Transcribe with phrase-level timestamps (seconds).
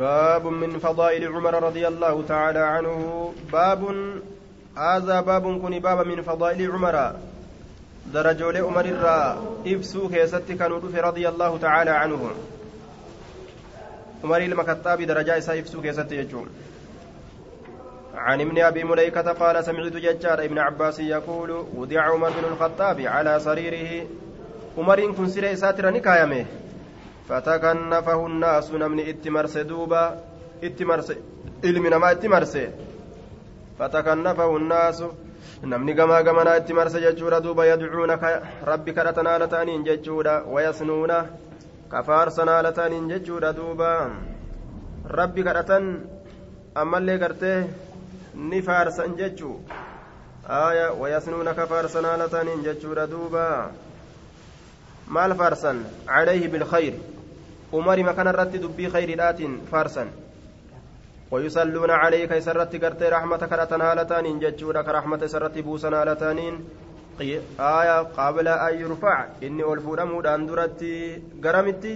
[0.00, 3.32] باب من فضائل عمر رضي الله تعالى عنه.
[3.52, 3.82] باب
[4.76, 7.12] هذا باب كن باب من فضائل عمر.
[8.14, 12.30] درجول عمر الرا إفسو كيست كانوا رضي الله تعالى عنه.
[14.24, 16.48] عمر المكتاب درجة إسا إفسو كيست يجون
[18.14, 23.40] عن ابن أبي مليكة قال سمعت ججار ابن عباس يقول وضع عمر بن الخطاب على
[23.40, 24.06] سريره.
[24.78, 26.44] عمر كن سير إساتر نكايمه
[27.29, 30.03] فتكنفه الناس نمني اتمرس دوبا
[30.63, 31.09] اتمرس
[31.63, 32.57] علم نما اتمرس
[33.79, 35.03] فتكنفه الناس
[35.63, 38.17] namni gamaa gamanaa itti marsa jechuudha duuba yadcuuna
[38.69, 41.17] rabbi kadhatan haala ta'aniin jechuudha wayasnuuna
[41.89, 43.89] kafaarsan haala ta'aniin jechuudha duuba
[45.19, 45.87] rabbi kadhatan
[46.75, 47.57] ammallee gartee
[48.35, 49.55] ni faarsan jechuu
[50.59, 53.45] aya wayasnuuna kafaarsan haala ta'aniin jechuudha duuba
[55.16, 56.94] Maal faarsan calayhi bilkhayr
[57.78, 60.10] umari makana irratti dubbii khayriidhaatiin faarsan
[61.30, 66.54] ويصلون عليك سرت قرتي رحمتك رتنا إن جتشورك رحمة سرت بوسنا لتانين
[67.60, 71.94] آية قبل أن يرفع إني ألفون مودان درتي قرمتي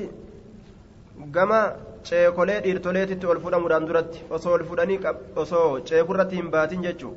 [1.34, 1.62] قما
[2.04, 4.98] dhiirtoleetitti ol fudhamuudhaan duratti osoo ol fudhanii
[5.42, 7.12] osoo ceekurratti hin baatin jechuu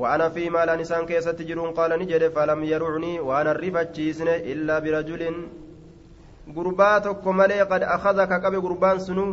[0.00, 3.96] وأنا في مال نسان كيست جرون قال نجد فلم يرعني وأنا الرفة
[4.52, 5.22] إلا برجل
[6.56, 9.26] قرباتك ملي قد أخذك قبل قربان سنو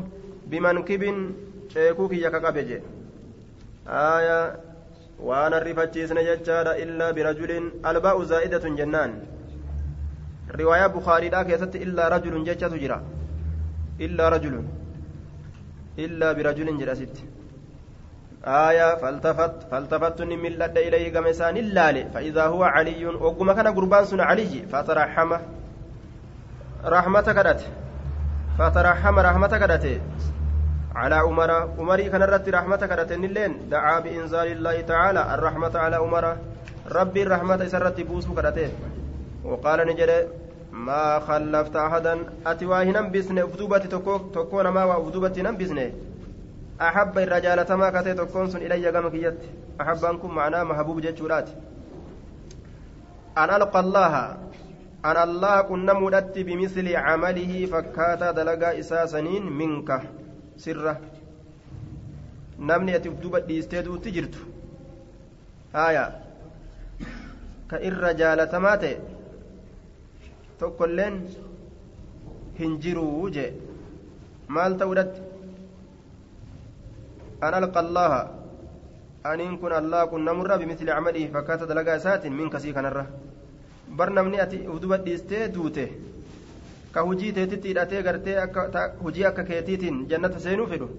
[0.51, 1.03] بمنكب
[1.73, 2.81] ceekuu kiyya ka qabe jee
[4.01, 4.37] aya
[5.27, 9.11] waan arrifachiisne jechaadha illaa birajulin albaa'u zaa'idatun jennaan
[10.59, 12.97] riwaayaa bukaariidhaa keessatti illaa rajulun jechatu jira
[14.07, 14.65] illaa rajulun
[16.05, 17.27] illaa birajulin jedhasitti
[18.45, 22.05] آية فالتفت فالتفت من لد إليه كما إسان اللالي.
[22.13, 24.65] فإذا هو علي وقم كان قربان سن علي.
[24.71, 25.33] فترحم
[26.85, 27.61] رحمتك دت
[28.59, 30.01] فترحم رحمتك دت
[30.95, 31.51] على عمر.
[31.51, 35.33] عمري كان رت رحمة كرتن اللين دعا بإنزال الله تعالى.
[35.33, 36.37] الرحمة على عمر.
[36.91, 38.69] ربي الرحمة سرت بوسو كرته
[39.43, 40.27] وقال نجد
[40.71, 42.13] ما خلفت أحدا.
[42.45, 43.43] أتواهنا بسنة.
[43.43, 43.83] أفدوبة
[44.33, 45.91] تكون ما وأفدوبة نبسنة
[46.81, 49.37] أحب الرجال تما كتي تكون إلي قام كيت
[49.81, 51.49] أحب أنكم معناه محبوب جتشورات
[53.37, 54.13] أن ألقى الله.
[55.05, 60.01] أن الله كنا مدت بمثل عمله فكاتا دلقا إساسنين منك.
[60.57, 60.93] sirra
[62.69, 64.39] namni ati duba dhiistee duutti jirtu
[65.73, 66.03] haya
[67.69, 68.95] ka irra jaalatamaa ta'e
[74.55, 75.26] maal ta'uudhatti
[77.41, 78.27] allaha
[79.23, 83.05] aniin kun allah kun namurra bimisli camalihi fakkaata dalagaa isaatiin min kasii kanarra
[83.97, 85.85] bar namni ati duba dhiistee duute
[86.91, 88.37] ka hujii teetitti hidhatee gartee
[89.03, 90.89] hujii akka keetiitiin jannata seenuu fedhu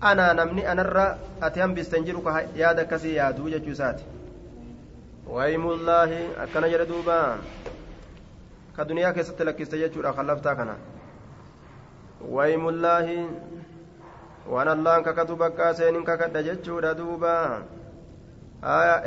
[0.00, 1.06] anaa namni anarra
[1.40, 4.04] ati hambisten jiru ka yaada akkasii yaaduu jechuu isaati
[5.36, 7.16] waymullaahi akkana jedhe duuba
[8.76, 10.76] ka duniyaa keessatti lakkiste jechuudha kallaftaa kana
[12.36, 13.18] waymullaahi
[16.42, 17.62] jechuudha duuba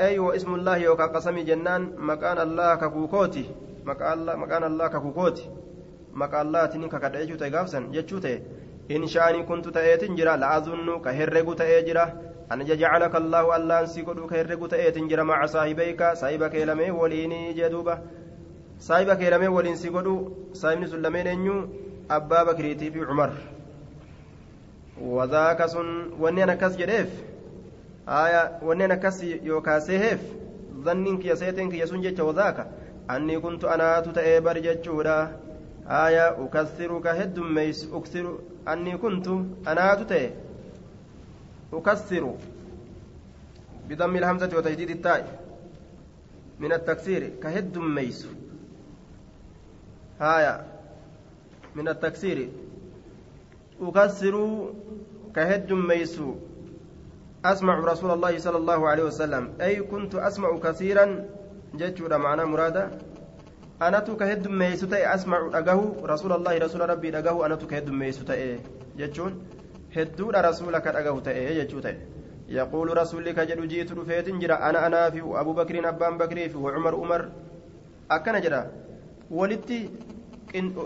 [0.07, 3.49] ey wa ismullaahi yookaan qasamii jennaan maqaan allah kakuukooti
[3.85, 5.49] maqaan allah kakuukooti
[6.13, 8.41] maqaa allaatiin kakadha jechuu ta'e gaafsan jechuu ta'e
[8.89, 12.05] in shaanii kuntu ta'eetin jira la'azunnu ka herregu ta'ee jira
[12.49, 16.91] an jajacalaka allaahu allaan si godhu ka herregu ta'eetin jira maca saahibeyka saahiba kee lamee
[16.91, 18.01] waliinii jee duuba
[18.87, 20.15] saahiba kee lamee waliin si godhu
[20.61, 21.57] saahibni sun lameen eenyu
[22.09, 23.31] abbaa bakriitii fi cumar
[24.99, 27.09] wadaaka sun wanni an akkas jedheef
[28.05, 30.21] aya wanni an akkas yookaa seeheef
[30.83, 32.67] zannin kiyya seeteen kiyya sun jecha wadaaka
[33.07, 35.31] annii kuntu anaatu ta'ee bar jechuudha
[35.91, 39.27] أكثر كهد ميس أكثر أني كنت
[39.67, 40.31] أنا أتتي
[41.73, 42.35] أكثر
[43.89, 45.39] بضم الهمزة وتجديد التاء
[46.59, 48.27] من التكسير كهد ميس
[50.21, 50.65] آية
[51.75, 52.49] من التكسير
[53.81, 54.35] أكثر
[55.35, 56.21] كهد ميس
[57.45, 61.25] أسمع رسول الله صلى الله عليه وسلم أي كنت أسمع كثيرا
[62.17, 62.89] معنى مراده
[63.81, 68.49] anatu ka heddummeeysu ta'e asmacu dhagahu rasuulallahi rasuula rabbii dhagahu anatu ka heddummeeysu ta'e
[68.99, 69.39] jechuun
[69.95, 71.97] hedduudha rasuula ka dhagahu ta'e jechuu ta'e
[72.57, 76.61] yaquulu rasuulli ka jedhu jiitu dhufeetin jira ana anaa fi abuu bakriin abbaan bakrii fi
[76.75, 77.21] cumar umar
[78.17, 78.61] akkana jedha
[79.39, 79.79] walitti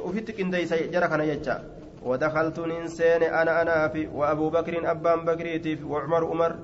[0.10, 1.60] ufitti qindeeysa jara kana jecha
[2.06, 6.56] ودخلت ننسين أنا أنا في وأبو بكر أبان بكريتي وعمر عمر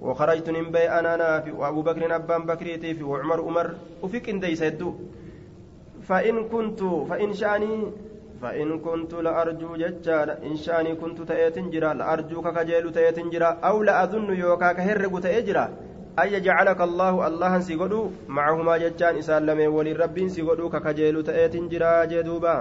[0.00, 3.66] وخرجت ننبي أنا أنا في وأبو بكر أبان بكريتي وعمر عمر
[4.02, 4.94] وفيك إن ديسدو
[6.08, 7.92] فإن كنت فإن شأني
[8.42, 11.92] فإن كنت لأرجو ججال إن شأني كنت تأتين جرا.
[11.94, 13.46] لأرجوك كجيل تأتين جرا.
[13.68, 15.64] أو لأظن يوكا كهرق تأجرا.
[16.18, 22.04] أن يجعلك الله الله سيقولوا معهما ججان إسان لمن ولي رب سيقولوا ككجيل تأتين جرا
[22.04, 22.56] جدوبا.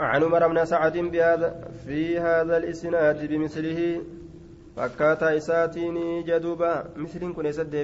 [0.00, 4.02] عن عمر بن سعد بهذا في هذا الإسناد بمثله.
[4.76, 6.96] فكاتا إساتيني جدوبا.
[6.96, 7.74] مثل كن يسد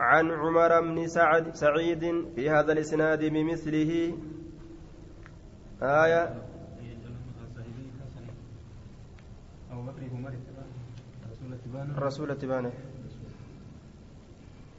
[0.00, 2.04] عن عمر بن سعد سعيد
[2.34, 4.14] في هذا الإسناد بمثله.
[5.82, 6.34] آية
[11.98, 12.72] رسول التبانة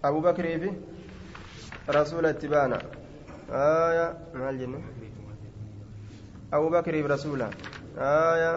[0.03, 0.73] أبو بكر
[1.89, 2.77] رسول التبانة
[3.51, 4.94] آية ما الجنة
[6.57, 7.49] أبو بكر رسولا
[7.97, 8.53] آية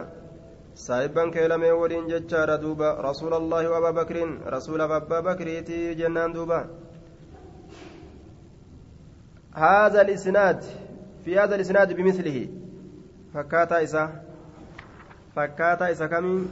[1.35, 6.61] kee lamee waliin jechaadha duuba rasuula allahi abaa bakriin rasuulaaf abbaa bakriitii jennaan duuba
[9.59, 10.65] هذا الإسناد
[11.25, 12.49] في هذا الإسناد بمثله
[13.35, 14.23] فكاتا إسا
[15.37, 16.47] فكاتا إسا كمي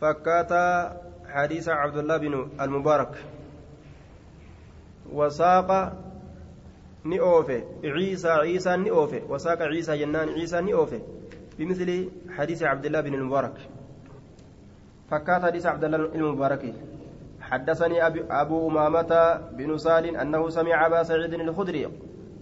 [0.00, 0.96] فكاتا
[1.28, 3.24] حديث عبد الله بن المبارك
[5.12, 5.70] وساق
[7.08, 7.64] ni oofe.
[7.82, 9.22] Ciisaa ciisaan ni oofe.
[9.28, 11.00] Wasaaqa ciisaa jennaan ciisaan ni oofe.
[12.86, 13.56] الله بن المبارك
[15.10, 16.74] فكات حديث عبد الله بن المبارك
[17.40, 21.88] حدثني أبو أمامة بن سال أنه سمع أبا سعيد الخدري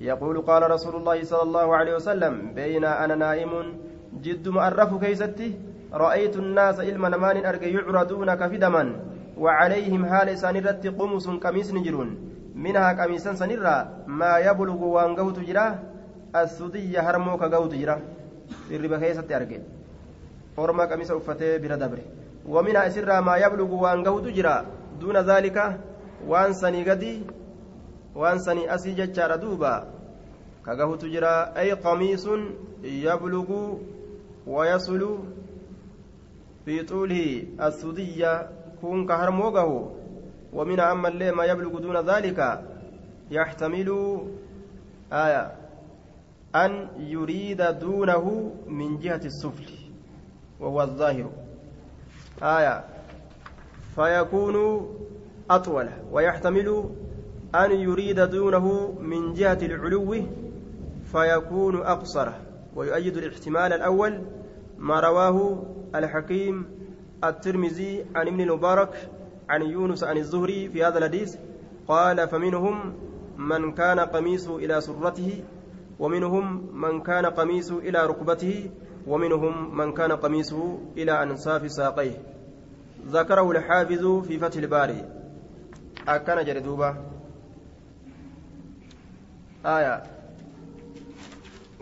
[0.00, 3.52] يقول قال رسول الله صلى الله عليه وسلم بين أنا نائم
[4.22, 5.54] جد مؤرف كيستي
[5.92, 8.84] رأيت الناس إلما نمان أرجع يعرضون كفدما
[9.38, 13.76] وعليهم هال سانرت قمص قميص نجرون منها قميصا سنرا
[14.06, 15.66] ما يبلغ وان قوت جرا
[16.36, 18.00] السدية هرمو كقوت جرا.
[18.70, 19.60] الربا كيسة أرجع
[20.58, 21.98] أورما قميص أفتي بلا دبر.
[22.48, 24.56] ومنها سرا ما يبلغ وان قوت جرا.
[25.00, 25.56] دون ذلك
[26.26, 27.22] وان سني قدي
[28.14, 29.74] وان سني أسي جتشار دوبا.
[30.66, 32.26] كقوت جرا أي قميص
[32.82, 33.48] يبلغ
[34.46, 35.02] ويصل
[36.64, 38.48] في طوله السدية
[38.80, 39.50] كون كهرمو
[40.56, 42.64] ومن أما اللي ما يبلغ دون ذلك
[43.30, 44.18] يحتمل
[45.12, 45.52] آية
[46.54, 49.68] أن يريد دونه من جهة السفل
[50.60, 51.30] وهو الظاهر.
[52.42, 52.84] آية
[53.94, 54.56] فيكون
[55.50, 56.90] أطول ويحتمل
[57.54, 60.24] أن يريد دونه من جهة العلو
[61.12, 62.28] فيكون أقصر.
[62.76, 64.22] ويؤيد الاحتمال الأول
[64.78, 65.62] ما رواه
[65.94, 66.64] الحكيم
[67.24, 69.08] الترمذي عن ابن المبارك
[69.48, 71.36] عن يونس عن الزهري في هذا الحديث
[71.88, 72.94] قال فمنهم
[73.38, 75.44] من كان قميصه إلى سرته
[75.98, 78.70] ومنهم من كان قميصه إلى ركبته
[79.06, 82.18] ومنهم من كان قميصه إلى أنصاف ساقيه.
[83.06, 85.04] ذكره الحافظ في فتح الباري.
[86.08, 86.96] أكن جردوبة
[89.66, 90.02] آية.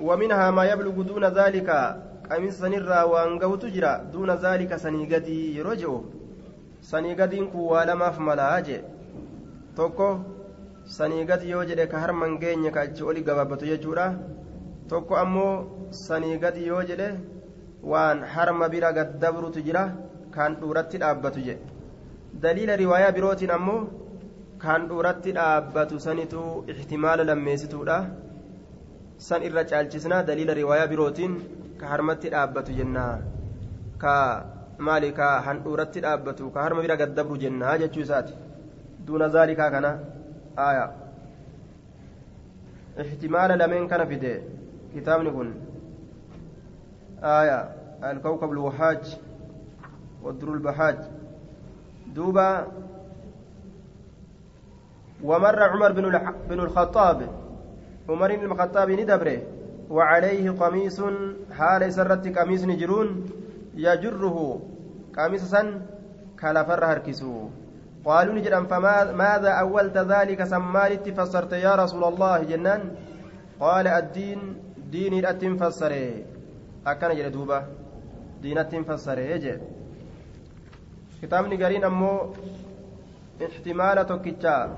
[0.00, 1.70] ومنها ما يبلغ دون ذلك
[2.30, 6.04] قميص سنرى وأنقه تجرى دون ذلك سنيقدي يرجعه.
[6.90, 8.80] Sanii gadiin kun waa lamaaf malaa jee
[9.76, 10.08] tokko
[10.96, 14.06] sanii gadi yoo jedhe ka harman geenye ka achi oli gabaabbatu jechuudha
[14.90, 15.52] tokko ammoo
[16.06, 17.08] sanii gadi yoo jedhe
[17.92, 19.84] waan harma bira gaddabrutu jira
[20.34, 21.62] kaan dhuuratti dhaabbatu jedhe
[22.42, 23.80] daliila riwaayaa birootiin ammoo
[24.64, 26.42] kaan dhuuratti dhaabbatu sanitu
[26.74, 27.98] ixtimaala lammeessituudha
[29.28, 31.34] san irra caalchisnaa daliila riwaayaa birootiin
[31.80, 33.12] ka harmatti dhaabbatu jennaa
[34.02, 34.14] ka
[34.78, 38.34] maali ka handhuuratti dhaabbatu ka harma bira gaddabru jennaa jechuu isaati
[39.06, 39.98] duuna zaalikaa kana
[40.56, 40.84] aya
[43.04, 44.32] ihtimaala lameen kana fide
[44.92, 45.54] kitaabni kun
[47.38, 47.58] aya
[48.04, 49.16] الكوكب الوهاج
[50.22, 50.96] والدر البهاج
[52.14, 52.66] دوبا
[55.22, 57.28] ومر عمر بن بن الخطاب
[58.08, 59.38] عمر بن الخطاب ندبره
[59.90, 61.00] وعليه قميص
[61.58, 63.08] حال سرت قميص نجرون
[63.76, 64.60] يجره
[65.16, 65.80] قميص سن
[66.38, 67.48] كالفر هركسو.
[68.04, 72.82] قالوا نجرا فماذا أولت ذلك سمالت فسرت يا رسول الله جنان؟
[73.60, 74.56] قال الدين
[74.92, 76.12] ديني الأتم فسره
[76.86, 77.66] أكن جل دوبا
[78.42, 79.60] دين الأتم فسره
[81.84, 82.32] أمو
[83.44, 84.76] احتمال توكيتشا.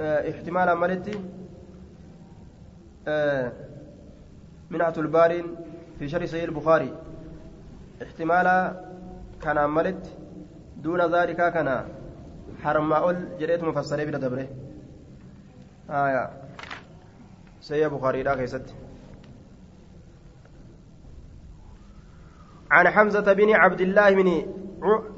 [0.00, 1.20] آه احتمال مالتي
[3.08, 3.52] آه
[4.70, 5.46] منعة البارين
[5.98, 6.94] في شرح سيد البخاري.
[8.02, 8.80] احتمالا
[9.42, 10.16] كان ملت
[10.76, 11.84] دون ذلك كان
[12.62, 14.48] حرما أول جريت مفسرين بلا دبره.
[15.90, 16.30] آية.
[17.60, 18.74] سيد بخاري لا كيست.
[22.70, 24.46] عن حمزة بن عبد الله بن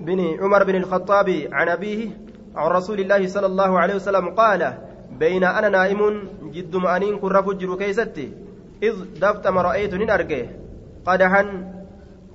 [0.00, 2.10] بن عمر بن الخطاب عن أبيه
[2.56, 4.78] عن رسول الله صلى الله عليه وسلم قال
[5.18, 8.32] بين أنا نائم جد مأنين كن رفو جرو كيستي
[8.82, 8.94] إذ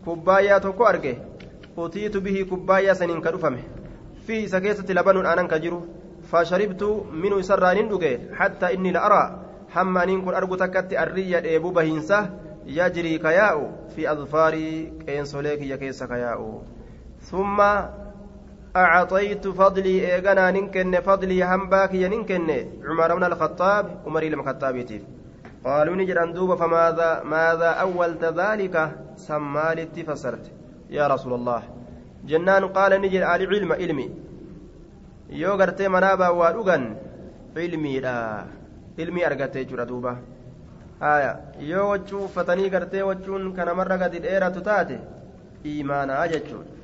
[0.08, 1.18] دفت ما رأيت نين أرجه قدحا كبايا توكو أرجه
[1.78, 3.64] أتيت به كبايا سنين كرفمه
[4.28, 5.86] في سكيسة لبن أنا كجرو
[6.32, 9.40] فشربت منه سران دقه حتى إني لأرى
[9.76, 12.30] هم أنين كن أرجو تكت الرية إبو بهنسة
[12.66, 16.62] يجري كياء في أظفاري كين سوليك يكيس كياء
[17.22, 17.62] ثم
[18.76, 25.21] أعطيت فضلي إيغانا ننكن فضلي همباك ينكن عمر بن الخطاب عمر المخطابيتي
[25.66, 28.76] قالوا نجران دوبا فماذا ماذا أولت ذلك
[29.16, 30.46] سمالت فسرت
[30.90, 31.62] يا رسول الله
[32.26, 34.10] جنان قال نجر على علم علمي
[35.90, 36.84] manaabaa waa dhugan
[37.56, 38.48] ilmiidha
[38.98, 40.18] ilmii argatee jira duuba
[41.00, 41.32] haya
[41.70, 45.00] yoo waccuu uffatanii gartee waccuun kanamarra gadi dheeratu taate
[45.66, 46.82] iimaanaa jechuudha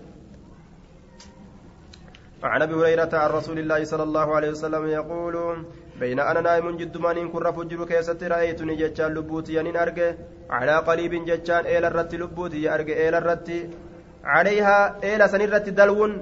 [2.43, 5.35] عن ابي هريره عن رسول الله صلى الله عليه وسلم يقول
[5.99, 10.13] بين أنا نائم جد من كن فجر كيست رايتني جتان لبوتي يعني ارجع
[10.49, 13.49] على قريب جتان إلى الرت لبوتي ارجع إلى الرت
[14.23, 14.77] عليها
[15.79, 16.13] دلون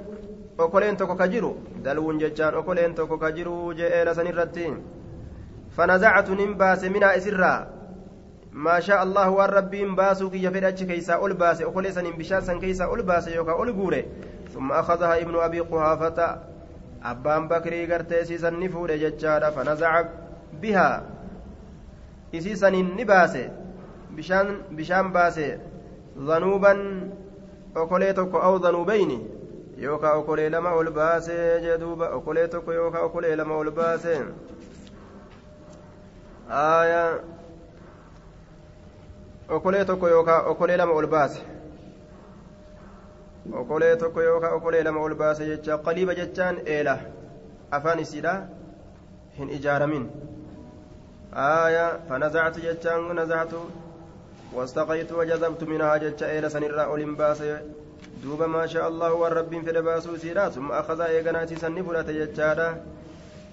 [1.34, 1.52] jiru
[1.84, 4.68] dalwun jechaan okoleen tokko ka jiru je'eela sanirratti
[5.76, 7.68] fanazactu nin baase minaa isirraa
[8.52, 12.48] maa shaa allahu waan rabbiin baasuu kiyya fedhe achi keeysaa ol baase okolee sanin bishaan
[12.48, 14.02] san keeysaa ol baase yookaa ol guure
[14.56, 15.62] ثم أخذها ابن أبي
[17.06, 20.04] قحافة أبان بكري قرتي سيسن نفود ججارة فنزع
[20.62, 21.04] بها
[22.36, 23.50] إسيسن نباسي
[24.12, 25.60] بشان بشان باسي
[26.18, 26.74] ذنوبا
[27.76, 29.30] أكليتك أو ذنوبين
[29.78, 34.26] يوكا أكلي لما ألباسي جدوبا أكليتك يوكا أكلي لما ألباسي
[36.50, 37.20] آية
[39.50, 41.65] أكليتك يوكا أكلي لما ألباسي okolee tokko
[43.52, 46.98] yookaan okolee lama ol baase jecha qaliiba jechaan eela
[47.72, 48.34] afaan isiidha
[49.40, 50.06] hin ijaaramin
[51.48, 53.66] aaya fanazactu jechaan nazactu
[54.56, 57.44] واستقيت وجذبت منها جتش إلى سنرى أولين باس
[58.24, 62.70] دوبا ما شاء الله والرب في لباسو سيرا ثم أخذ إيغناتي سني فرات جتشادا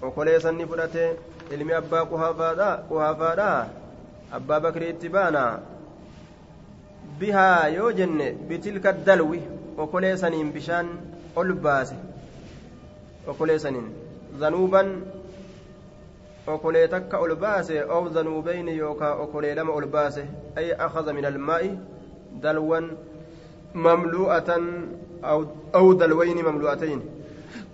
[0.01, 0.95] وقولي سني فرات
[1.51, 3.49] ilmi abbaa quhaafaadha
[4.37, 5.41] abbaa bakrii itti baana
[7.19, 9.41] bihaa yoo jenne bitilka dalwi
[9.77, 10.87] okolee saniin bishaan
[11.35, 11.95] ol baase
[13.27, 13.87] okolee saniin
[14.39, 14.89] zanuuban
[16.47, 20.23] okolee takka ol baase ow zanuubeyni yookaa okolee lama ol baase
[20.55, 21.71] ay akaza min almaa'i
[22.41, 22.85] dalwan
[23.73, 24.63] mamlu'atan
[25.73, 27.01] aw dalwayni mamlu'atayn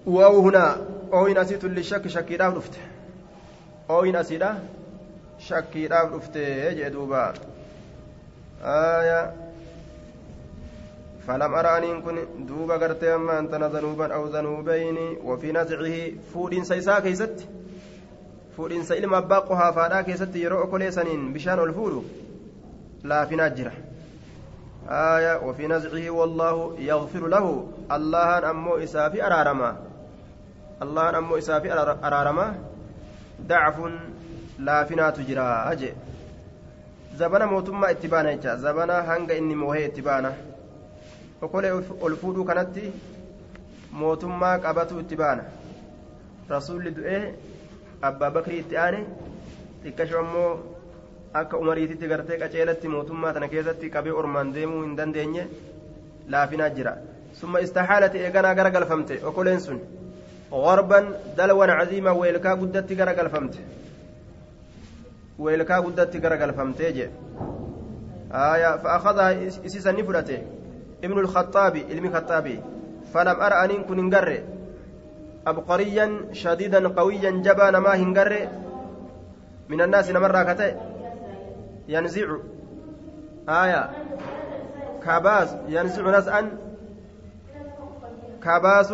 [0.05, 0.77] waaw hunaa
[1.11, 2.79] ooyin asiitu lishakki shakkiidhaaf dhufte
[3.89, 4.51] ooyin asiidha
[5.47, 6.43] shakkiidhaaf dhufte
[6.77, 7.33] jee duuba
[8.63, 9.25] aayaa
[11.29, 16.99] فلم أرى أن كن دوبا قرتي أما أنت ذنوبا أو ذنوبين وفي نزعه فود سيسا
[16.99, 17.47] كيست.
[18.57, 22.05] فود سيلم أباقها فادا كيست يرو كل سنين بشان الفود
[23.03, 23.71] لا في نجرة
[24.89, 27.67] آية وفي نزعه والله يغفر له.
[27.91, 29.77] الله أمو إسافي أرارما.
[30.81, 32.55] الله أمو إسافي أرارما.
[33.39, 33.75] دعف
[34.59, 35.93] لا فينا تجرى أجي
[37.17, 40.48] زبنا موتما اتبانا زبنا هنگ إني موهي اتبانا.
[41.41, 42.93] Okolee ol fuudhuu kanatti
[43.91, 45.43] mootummaa qabatu itti baana
[46.49, 47.21] rasuulli du'ee
[48.09, 48.99] abbaa bakrii itti aane
[49.83, 50.49] xiqqasho ammoo
[51.41, 55.47] akka umariititti gartee qaceelatti mootummaa tana keessatti qabee ormaan deemuu hin dandeenye
[56.35, 56.97] laafinaa jira
[57.39, 59.81] summa istaxaalati eeganaa gara galfamte okoleen sun
[60.51, 60.99] غربا
[61.37, 63.55] دلوا عظيما ويلكا قدت غرقل فمت
[65.39, 70.41] ويلكا قدت غرقل فمت آية فأخذها إسيسا نفرته
[71.03, 72.59] ابن الخطاب علم خطابي
[73.13, 74.43] فلم أرى أن كن انقر
[75.47, 78.47] أبقريا شديدا قويا جبان ما هنقر
[79.69, 80.75] من الناس نمر كتئ
[81.87, 82.27] ينزع.
[83.49, 83.89] آية.
[85.03, 85.55] كاباس.
[85.67, 86.51] ينزع نزعا.
[88.43, 88.93] كاباس.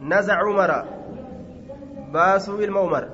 [0.00, 0.84] نزع عمر.
[2.12, 3.08] باسو المؤمر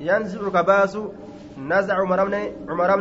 [0.00, 0.98] ينزع كباس
[1.58, 2.34] نزع عمر بن
[2.68, 2.96] عمر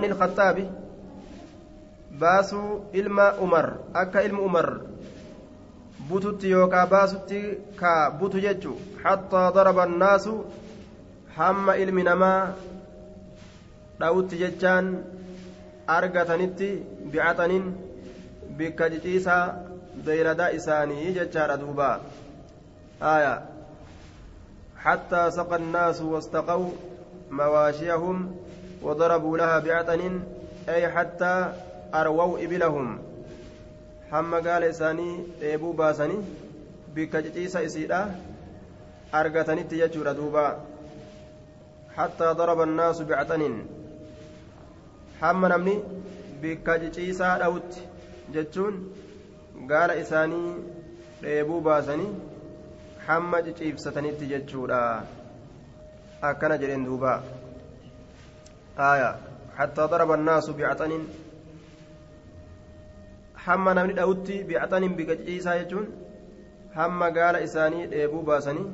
[2.21, 3.67] baasuu ilma umar
[4.01, 4.67] akka ilma umar
[6.09, 7.39] bututti yookaa baasutti
[7.79, 10.33] ka butu jechu hattaa daraba annaasu
[11.37, 12.41] hamma ilmi namaa
[13.99, 14.91] dha'utti jechaan
[15.97, 16.69] argatanitti
[17.15, 17.65] bi'ataniin
[18.57, 19.45] bikka ciciisaa
[20.05, 21.89] beeyladaa isaanii jechaadha duuba
[23.15, 23.33] aya
[24.83, 26.69] حتى سقى الناس واستقوا
[27.31, 28.35] مواشيهم
[28.81, 30.23] وضربوا لها بعتن
[30.69, 31.53] أي حتى
[32.01, 32.87] arwaw ibilahum
[34.11, 36.21] hamma gaala isaanii dheebuu baasanii
[36.95, 37.99] bikka ciciisa isiidha
[39.19, 40.43] argatanitti jechuudha duuba
[41.97, 43.57] hattaa daraba annaasu bicataniin
[45.21, 45.75] hamma namni
[46.45, 47.87] bikka ciciisaa dha'utti
[48.37, 48.79] jechuun
[49.73, 50.53] gaala isaanii
[51.25, 52.11] dheebuu baasanii
[53.07, 54.79] hamma ciciibsatanitti jechuudha
[56.31, 57.13] akkana jedheen duuba
[58.89, 59.13] aya
[59.59, 61.05] hattaa daraba annaasu bicataniin
[63.45, 65.87] hamma namni dha'utti bicataniin bikka ciciisaa jechuun
[66.75, 68.67] hamma gaala isaanii dheebuu baasanii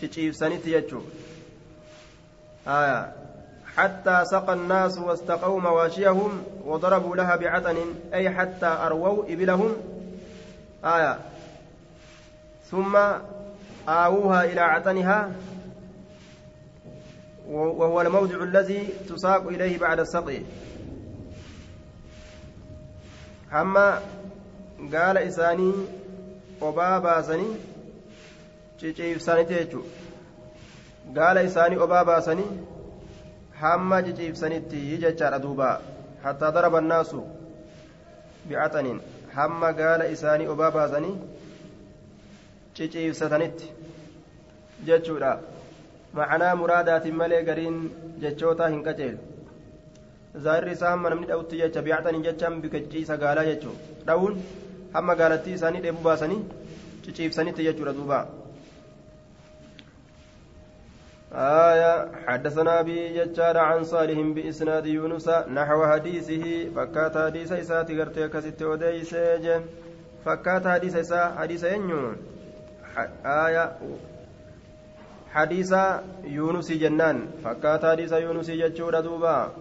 [0.00, 1.26] ciciibsanitti jechuudha
[3.78, 7.76] حتى سقى الناس واستقوا مواشيهم وضربوا لها بعتن
[8.14, 9.76] أي حتى أرووا إبلهم
[10.84, 11.18] آية
[12.70, 12.96] ثم
[13.88, 15.32] آووها إلى عتنها
[17.48, 20.42] وهو الموضع الذي تساق إليه بعد السقي
[23.52, 23.84] hamma
[24.94, 25.74] gaala isaanii
[26.68, 27.54] obaa baasanii
[28.80, 32.50] ciciibsanitti jechuudha gaala isaanii obaa baasanii
[33.60, 35.70] hamma ciciibsanitti jechaadha duuba
[36.24, 37.22] hattaa daraba annaasu
[38.50, 39.00] bi'ataniin
[39.38, 41.16] hamma gaala isaanii obaa baasanii
[42.76, 43.72] ciciibsatanitti
[44.90, 45.32] jechuudha
[46.20, 47.80] macanaa muraadaatiin malee gariin
[48.26, 49.27] jechootaa hin qaceelu
[50.46, 54.42] zaahirri isaa hamma namni dha'utti jecha bi'ataniin jechaan bika ciciisa gaalaa jechuudha dha'uun
[54.96, 56.42] hamma gaalattii isaanii dheebuu baasanii
[57.06, 58.20] ciciibsanitti jechuudha duuba.
[61.32, 68.62] آية حدثنا أبي ججار عن صالح بإسناد يونس نحو حديثه فكات حديث إساتي قرتي كست
[68.62, 69.16] وديس
[70.24, 72.12] فكات حديث إسا حديث ينيو
[73.24, 73.76] آية
[75.32, 75.74] حديث
[76.24, 79.52] يونس جنان فكات حديث يونس ججور دوبا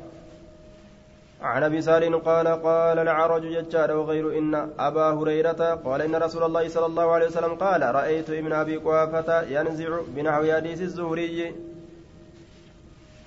[1.42, 6.68] عن أبي سالم قال قال العرج ججار وغير إن أبا هريرة قال إن رسول الله
[6.68, 11.56] صلى الله عليه وسلم قال رأيت ابن أبي قوافة ينزع بنحو حديث الزهري.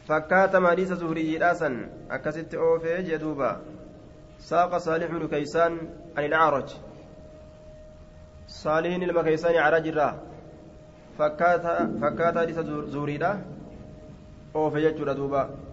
[0.09, 3.61] فكاتم حديث زهري راسا أكست أوفي جدوبا.
[4.39, 5.73] ساق صالح بن كيسان
[6.17, 6.69] عن العرج.
[8.49, 10.15] صالح المكيسان عرج الراه
[11.19, 11.65] فكات
[12.03, 12.59] فكات حديث
[12.95, 13.19] زهري
[14.57, 15.13] أوفي جدوبا.
[15.13, 15.70] دوبا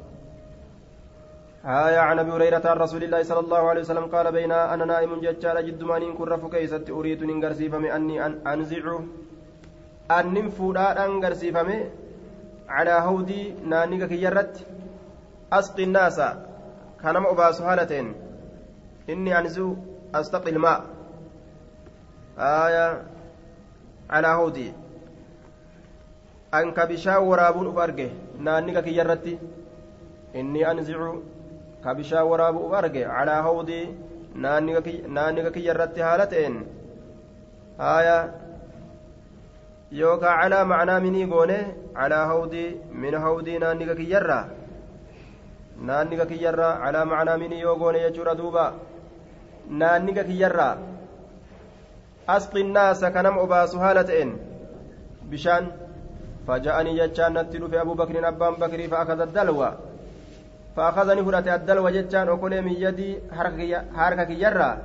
[1.67, 5.19] آية عن أبي هريرة عن رسول الله صلى الله عليه وسلم قال بين أنا نائم
[5.19, 8.99] ججال جد مانين كرف كيست أريد ننقرسيفم أني أن أنزع
[10.11, 11.69] أن ننفودا أنقرسيفم
[12.69, 14.67] على هودي نانيك كيرت.
[15.53, 16.17] أسقي الناس.
[17.03, 18.15] كان أباس هالتين
[19.09, 19.75] إني أنزو
[20.15, 20.83] أستقي الماء.
[22.39, 23.03] آية
[24.09, 24.73] على هودي.
[26.53, 28.09] أنك بشا ورابون أفرقه.
[28.39, 29.39] نانيك كيرت.
[30.35, 31.13] إني أنزع
[31.83, 33.03] ka bishaan waraabu'u arge.
[33.05, 33.85] Calaa hawdii
[34.35, 36.55] naanniga kiyya irratti haala ta'een.
[37.77, 38.17] Haaya
[39.91, 41.57] yookaan calaa macnaa minii goone
[41.97, 44.45] calaa hawdii min hawdii naanniga kiyyarraa
[45.87, 48.65] naanniga kiyyarraa calaa macnaa minii yoo goone jechuudha duuba.
[49.79, 50.77] Naanniga kiyyarraa
[52.35, 54.31] asqi naasa kanama obaasu haala ta'een.
[55.29, 55.65] Bishaan
[56.47, 59.69] faja'anii jechaan natti dhufe abuu bakriin abbaan bakrii fa'akada dalwa
[60.77, 63.19] فأخذني فرأت أدل وجتان أقول من يدي
[63.95, 64.77] حركة يرى.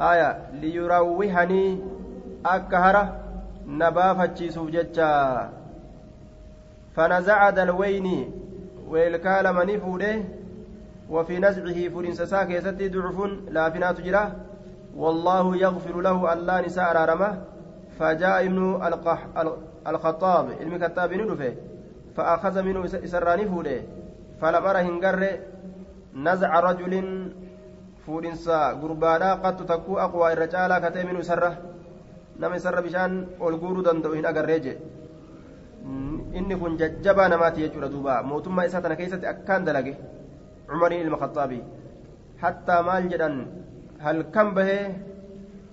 [0.00, 1.80] آية ليروحني
[2.46, 3.20] أكهرة
[3.66, 5.50] نبافة سوجتشا
[6.96, 8.32] فنزع دلوين
[8.88, 10.16] ويلكال من فوده
[11.10, 13.18] وفي نزعه فرنس ساكي ستي ضعف
[13.50, 14.30] لا فينا تجراه
[14.96, 17.38] والله يغفر له ألا نساء رارمه.
[17.98, 18.80] فجاء ابن
[19.86, 21.54] الخطاب المكتاب ندفه
[22.16, 23.80] فأخذ منه إسراني فوده.
[24.40, 25.22] فلم أره هنقر
[26.26, 26.92] نزع رجل
[28.06, 31.52] فورنسا قربانا قد تكو أقوى الرجال كتئ من سرة
[32.40, 34.74] نما سرة بشان والقور دندو هنا قريجي
[36.38, 39.92] inni kun jajjabaa namaati jechuudha duuba mootummaa isaa tana keessatti akkaan dalage
[40.68, 41.62] cumariin ilma khaxaabii
[42.42, 43.36] hattaa maal jedhan
[44.04, 44.82] halkan bahee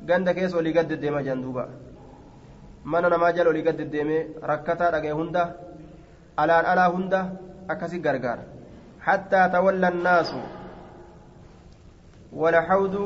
[0.10, 1.64] ganda keessa olii gad deddeemaa jedhan duuba
[2.92, 5.44] mana namaa jala olii gad deddeemee rakkataa dhagee hunda
[6.44, 7.20] alaan alaa hunda
[7.74, 8.44] akkasi gargaara
[9.07, 10.31] حتى تولى الناس
[12.33, 12.97] والحوض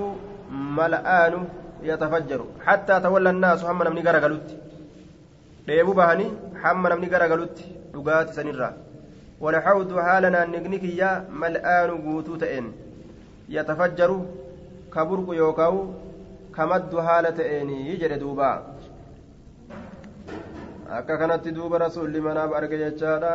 [0.80, 1.34] ملآن
[1.82, 4.48] يتفجر حتى تولى الناس هم نمني غرغلوت
[5.66, 6.26] ديبو بهني
[6.64, 7.58] هم نمني غرغلوت
[7.94, 8.70] دغات سنرا
[9.40, 11.10] والحوض حالنا نغنيكيا
[11.42, 12.66] ملآن غوتو تئن
[13.56, 14.10] يتفجر
[14.94, 15.76] كبرق يوكاو
[16.56, 18.74] كمد حالة إني يجري دوبا
[20.96, 23.32] akka kanatti duuba rasuulli manaaf arge jechaadha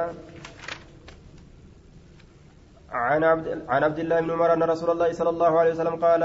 [2.95, 6.23] عن عبد عن عبد الله بن عمر أن رسول الله صلى الله عليه وسلم قال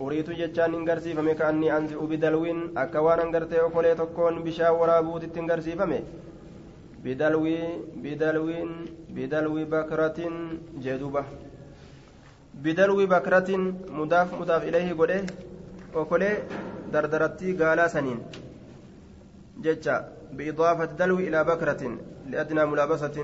[0.00, 2.44] اريد جتان انغرسي فمي كأني انزل بدلو
[2.82, 6.00] اكوان انغرتي وكلي تكون بشا ورابوت تنغرسي فمي.
[7.04, 7.46] بدلو
[8.04, 8.48] بدلو
[9.16, 10.18] بدلو بكرة
[10.84, 11.24] جدوبة.
[12.64, 13.50] بدلو بكرة
[13.98, 15.20] مضاف مضاف إليه قوله
[15.94, 16.30] وكلي
[16.92, 18.18] دردرتي قالا سنين.
[19.64, 19.94] جتة
[20.36, 21.82] بإضافة دلو إلى بكرة
[22.30, 23.16] لأدنى ملابسة.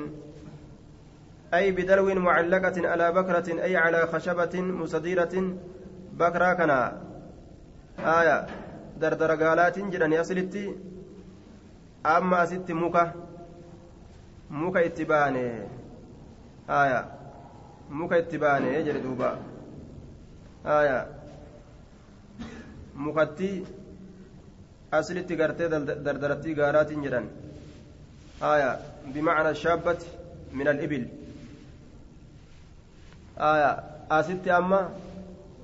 [1.54, 5.34] أي بدلو معلقة على بكرة أي على خشبة مستديرة.
[6.12, 7.00] بكرة كنا.
[7.98, 8.46] آية.
[9.00, 10.74] دردر قالات جراني أصلتي
[12.06, 13.12] أما أست مكة
[14.50, 15.48] مكة اتباني.
[16.70, 17.00] آية.
[17.90, 18.74] مكة اتباني.
[18.74, 19.38] يجري دوبا.
[20.66, 21.06] آية.
[22.94, 23.64] مكتي
[24.94, 25.68] أصلتي قرتي
[26.06, 27.26] دردرتي قالات جران
[28.42, 28.78] آية.
[29.14, 29.98] بمعنى الشابة
[30.52, 31.06] من الإبل.
[33.38, 34.80] Asitti amma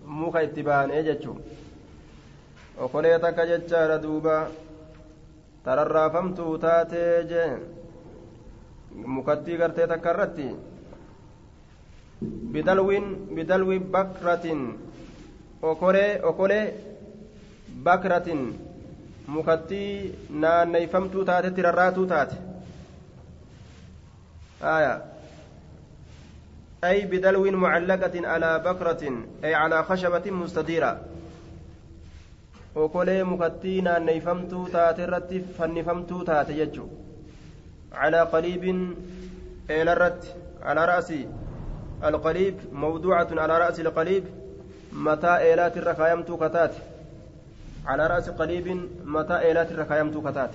[0.05, 1.41] muka itti baanee jechuun
[2.79, 4.37] okolee takka jechaadha duuba
[5.65, 7.51] tararraafamtuu taatee jee
[9.15, 10.47] mukattii gartee takka irratti
[12.53, 14.61] bidalwiin bidalwi bakratin
[15.63, 16.65] okolee okolee
[17.85, 18.43] bakratin
[19.27, 22.37] mukattii naanneyfamtuu taatetti rarraatuu taate
[24.75, 24.99] aayaa
[26.85, 29.03] أي بدلو معلقة على بكرة
[29.45, 31.01] أي على خشبة مستديرة.
[32.75, 36.87] وكولي مكتينا نيفمتو تاترت فنفمتو تاتيجو
[37.93, 38.65] على قليب
[39.71, 41.29] إلى الرت على رأسي.
[42.05, 44.25] القليب موضوعة على رأس القليب
[44.93, 46.75] متى إيلات الرخايمتو كتات.
[47.87, 50.51] على رأس قليب متى إيلات الرخايمتو كتات.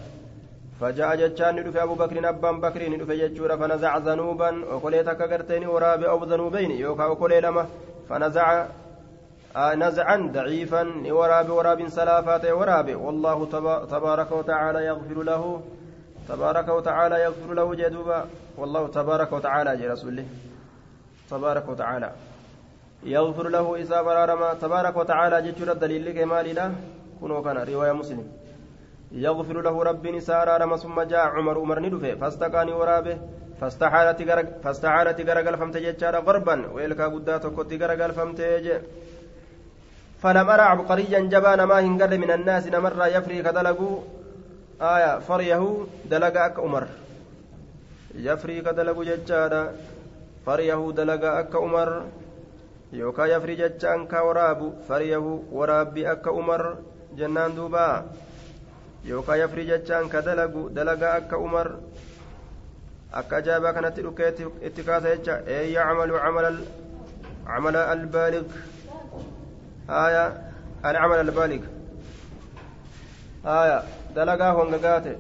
[0.82, 6.24] فجاء جتشان ندفع أبو بكر أبان بكر ندفع جتشورا فنزع ذنوبا وكلي تكاكرتين وراب أو
[6.24, 7.64] ذنوبين يوكا وكلي لما
[8.10, 8.48] فنزع
[9.84, 10.84] نزعا ضعيفا
[11.18, 13.38] وراب وراب سلافات وراب والله
[13.96, 15.62] تبارك وتعالى يغفر له
[16.30, 18.20] تبارك وتعالى يغفر له جدوبا
[18.58, 20.26] والله تبارك وتعالى جي رسوله
[21.30, 22.12] تبارك وتعالى
[23.04, 26.70] يغفر له إذا برارما تبارك وتعالى جتشورا دليل لك مالي له
[27.22, 28.28] كنوا كان رواية مسلم
[29.12, 33.18] يغفر له رب نسارا رمى ثم جاء عمر عمر ندفه فاستقاني ورابه
[33.62, 38.42] فاستحالت غرق فاستحالت غرقل فمت جتشارا غربا ويلكا قدات كنت غرقل فمت
[40.22, 43.96] فلم أرى عبقريا جبان ما هنقل من الناس نمر يفري كدلقوا
[44.82, 46.88] آية فريه دلق أك عمر.
[48.16, 49.72] يفري كدلقوا جتشارا
[50.46, 51.90] فريه دلق أك عمر.
[52.94, 56.78] يوكا يفري جتشان كوراب فريه ورابي أك عمر.
[57.18, 58.06] جنان دوبا.
[59.08, 61.68] Yookaan yafrii jechaan ka dalagu dalagaa akka umar
[63.20, 64.32] akka ajaa'ibaa kanatti dhukee
[64.68, 66.20] itti kaasa jecha ee yacmalu
[67.48, 68.48] camala albaalig
[69.88, 70.24] haya
[70.84, 71.64] alcamal albaalig
[73.44, 73.78] haya
[74.16, 75.14] dalagaa hongagaate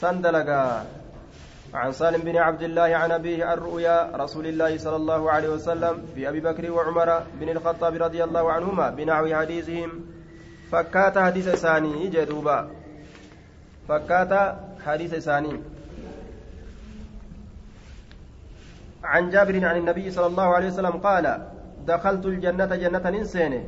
[0.00, 0.86] san dalagaa
[1.74, 5.94] عن سالم بن عبد الله عن أبيه عن رؤيا رسول الله صلى الله عليه وسلم
[6.14, 9.90] في أبي بكر وعمر بن الخطاب رضي الله عنهما بنحو حديثهم
[10.70, 12.56] fakkaata hadiisa isaanii jee duuba.
[13.88, 14.40] Fakkaata
[14.84, 15.58] hadiisa isaanii.
[19.04, 21.26] عن جابر عن النبي صلى الله عليه وسلم قال
[21.86, 23.64] دخلت الجنة جنة إنسان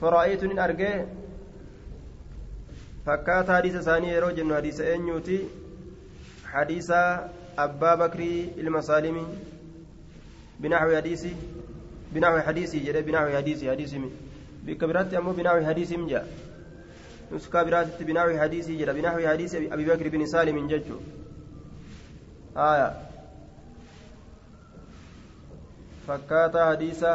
[0.00, 1.04] فرأيت إن أرجع
[3.06, 5.38] فكات حديث ثاني رجل حديث أنيوتي
[6.44, 6.90] حديث
[7.58, 8.20] أبا بكر
[8.58, 9.26] المسالمي
[10.60, 11.36] بنحو حديثي
[12.12, 13.98] بنحو حديثي جري بنحو حديثي حديثي
[14.64, 16.24] biraatti ammoo binaawi hadiisiin jaa
[17.30, 21.00] nuskaa biraatitti binaawi hadiisii jedha binaawi hadiisi abi bakri bin saalimin jechuu
[22.54, 22.88] aya
[26.06, 27.14] fakkaataa hadiisa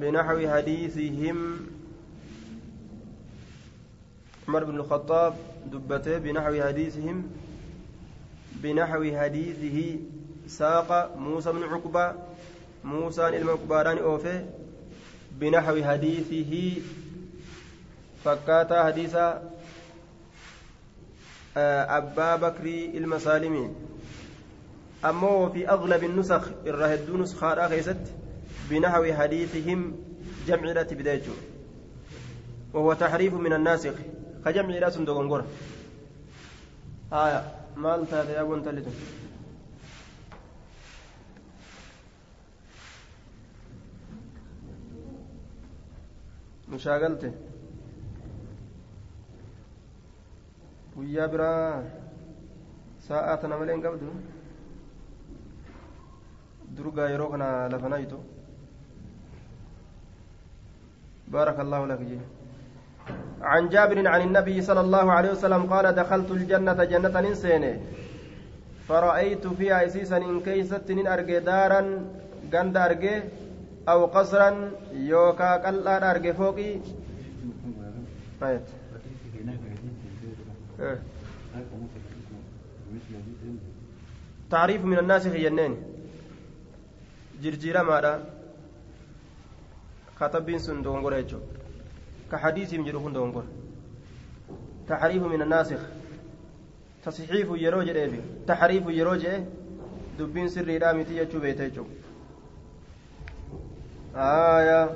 [0.00, 1.38] بنحو حديثهم
[4.48, 5.34] عمر بن الخطاب
[5.72, 7.22] دبته بنحو حديثهم
[8.62, 9.98] بنحو حديثه
[10.46, 12.14] ساق موسى بن عقبة
[12.86, 14.44] موسى المقباران أوفي
[15.30, 16.82] بنحو حديثه
[18.24, 19.16] فكاتا حديث
[21.56, 23.74] أبا بكر المسالمين
[25.04, 28.02] أما في أغلب النسخ الرهد نسخة خيست
[28.70, 29.96] بنحو حديثهم
[30.46, 31.32] جمع لا تبدايته
[32.74, 33.94] وهو تحريف من الناسخ
[34.44, 35.44] كجمع لا سندوغنغور
[37.12, 37.42] آية
[37.76, 38.54] مالتا يا أبو
[46.66, 47.32] انتلتم mushaagalte
[50.96, 51.82] guyyaa biraa
[53.08, 54.10] sa'aa tana malee hin qabdu?
[56.76, 58.18] درقا يروكنا لفنايتو
[61.28, 62.18] بارك الله لك جي.
[63.42, 67.80] عن جابر عن النبي صلى الله عليه وسلم قال دخلت الجنة جنة إنسانه
[68.88, 71.80] فرأيت فيها إسيسا إن كيست إن أرجي دارا
[72.52, 73.14] غند أرجي
[73.88, 76.80] أو قصرا يوكا قلّا أرجي فوقي.
[78.42, 78.62] آية
[84.50, 85.76] تعريف من الناس خينين
[87.42, 88.24] جرجيرا ماذا؟
[90.20, 91.24] كتبين سن دونغور
[92.32, 93.44] كحديث يمجرون دونغور
[94.88, 95.80] تحريف من الناسخ
[97.04, 97.88] تصحيف يروج
[98.46, 99.26] تحريف يروج
[100.18, 101.84] دبين سري رامتي يجو بيتيجو
[104.16, 104.90] آية.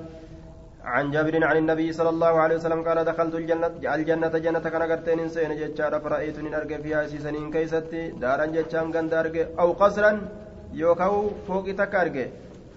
[0.85, 5.19] عن جابر عن النبي صلى الله عليه وسلم قال دخلت الجنة الجنة جنة كان قرتين
[5.21, 8.03] إنسان جتشارا فرأيت إن أرجع فيها سيسنين كيستي.
[8.23, 10.13] دارا جتشان قند أرجع أو قصرا
[10.73, 11.15] يوكاو
[11.49, 12.27] فوق تكارجع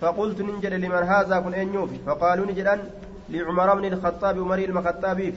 [0.02, 2.80] فقلت ننجل لمن هذا كن أنيوفي فقالوا نجلان
[3.30, 5.34] لعمر بن الخطاب عمر المخطابي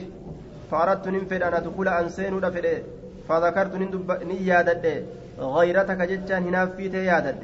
[0.71, 2.77] فأردت ننفد أن أدخل أنسين ودفده
[3.27, 3.73] فذكرت
[4.31, 4.85] نيادد
[5.39, 7.39] غيرتك جتشان هنا في تيادد.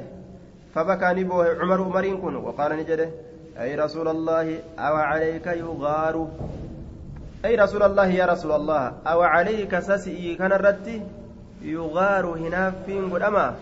[0.75, 3.09] فبكى نبوه عمر عمرين كن وقال نجده
[3.53, 6.27] أي رسول الله أو عليك يغار.
[7.45, 10.35] أي رسول الله يا رسول الله أو عليك سسئي.
[10.35, 11.07] كان الرد
[11.61, 13.55] يغار هنافين قدما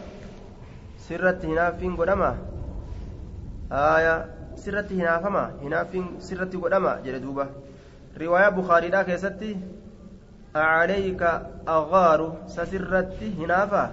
[0.97, 2.37] سرت هنافين قدما
[3.71, 4.25] آية
[4.55, 7.45] سرت هنافما هنافين سرت قدما جلدوبة
[8.21, 9.57] رواية بخاري لا كيستي.
[10.55, 11.21] عليك
[11.67, 12.37] أغار.
[12.47, 13.91] سسرت هنافا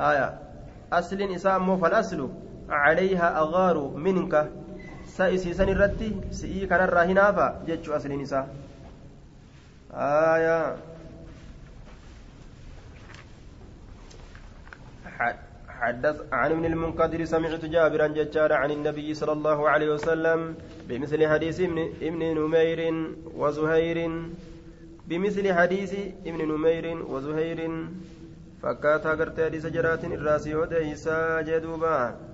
[0.00, 0.38] آية
[0.92, 2.45] أصل إساء مو فالأصل.
[2.68, 4.50] عليها أغار منك.
[5.06, 8.44] سائسي سن الرتي سئي كان الراهنافا جتشو أصل نساء
[9.96, 10.76] آية.
[15.68, 20.54] حدث عن ابن المنكدر سمعت جابرا ججارا عن النبي صلى الله عليه وسلم
[20.88, 22.80] بمثل حديث ابن, ابن نمير
[23.36, 23.98] وزهير.
[25.06, 25.92] بمثل حديث
[26.26, 27.60] ابن نمير وزهير.
[28.62, 32.25] فكاتا قرت حديث جرات الراسي وديسا جدوبا.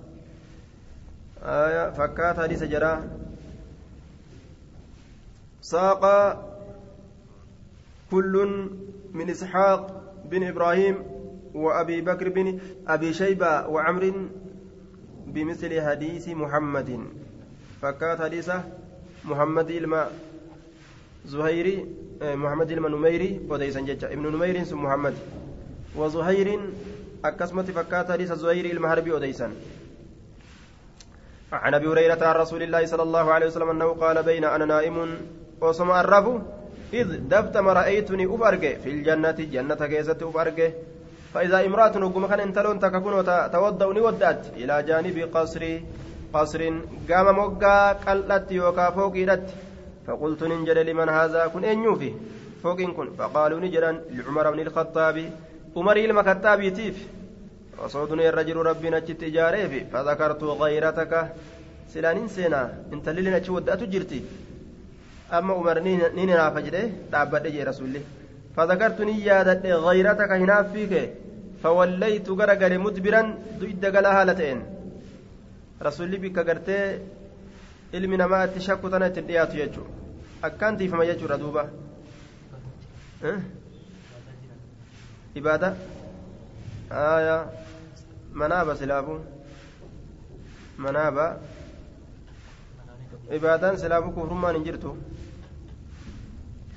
[1.43, 3.09] آية فكات حديث جرا.
[5.61, 6.03] ساق
[8.11, 8.33] كل
[9.13, 10.95] من إسحاق بن إبراهيم
[11.53, 14.13] وأبي بكر بن أبي شيبة وعمر
[15.27, 16.99] بمثل حديث محمد.
[17.81, 18.51] فكات حديث
[19.25, 20.11] محمد الماء
[21.25, 21.85] زهيري
[22.21, 24.13] محمد الماء نميري وديسا ججا.
[24.13, 25.13] ابن نمير ثم محمد.
[25.95, 26.59] وزهير
[27.25, 29.51] أكسمت فكات حديث زهير المهربي وديسا
[31.53, 34.97] عن أبي هريرة عن رسول الله صلى الله عليه وسلم أنه قال بين أنا نائم
[35.61, 36.41] وسمع الرب
[36.93, 40.73] إذ دبتم رأيتني افرجه في الجنة جنة كيست افرجه
[41.33, 45.85] فإذا امرأة نقوم كان انتلون تككون توضؤني ودات إلى جانب قصري
[46.33, 46.61] قصر
[47.09, 49.45] قام موقع قلت يوكا فوقيدت
[50.07, 52.13] فقلت ننجل لمن هذا؟ كن انيوفي
[52.63, 53.07] فوق كن.
[53.17, 55.17] فقالوا نجرا لعمر بن الخطاب.
[55.75, 57.07] عمر المكتاب تيف.
[57.83, 61.13] وصودني الرجل ربي نجت إجاريه فذكرت غيرتك
[61.93, 62.61] سلانين سينا
[62.93, 64.19] انت اللي نجي ودأت جرتي
[65.37, 65.77] أما عمر
[66.17, 68.01] نين نافجده تابد جي رسولي
[68.55, 70.93] فذكرت نيادة غيرتك هنا فيك
[71.63, 73.21] فوليت غرغر مدبرا
[73.59, 74.59] ضد قالها لتين
[75.87, 76.37] رسولي بك
[77.93, 79.91] itti shakku tana itti dhiyaatu jechuudha
[80.47, 81.63] akkaan tiifama jechuudha duuba.
[85.39, 85.75] Ibaada?
[86.91, 87.62] Aayaa.
[88.33, 89.21] Manaaba silaafu
[90.77, 91.37] manaaba.
[93.31, 94.97] Ibaadaan silaafu kufrummaan hin jirtu.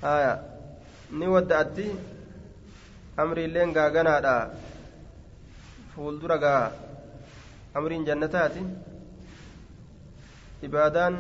[0.03, 0.39] Haya
[1.11, 1.87] ni wadda'atti
[3.17, 4.35] amriilleen gaaganaadha.
[5.95, 6.73] Fuuldura gaa
[7.75, 8.63] amriin jannataati.
[10.63, 11.19] Ibaadaan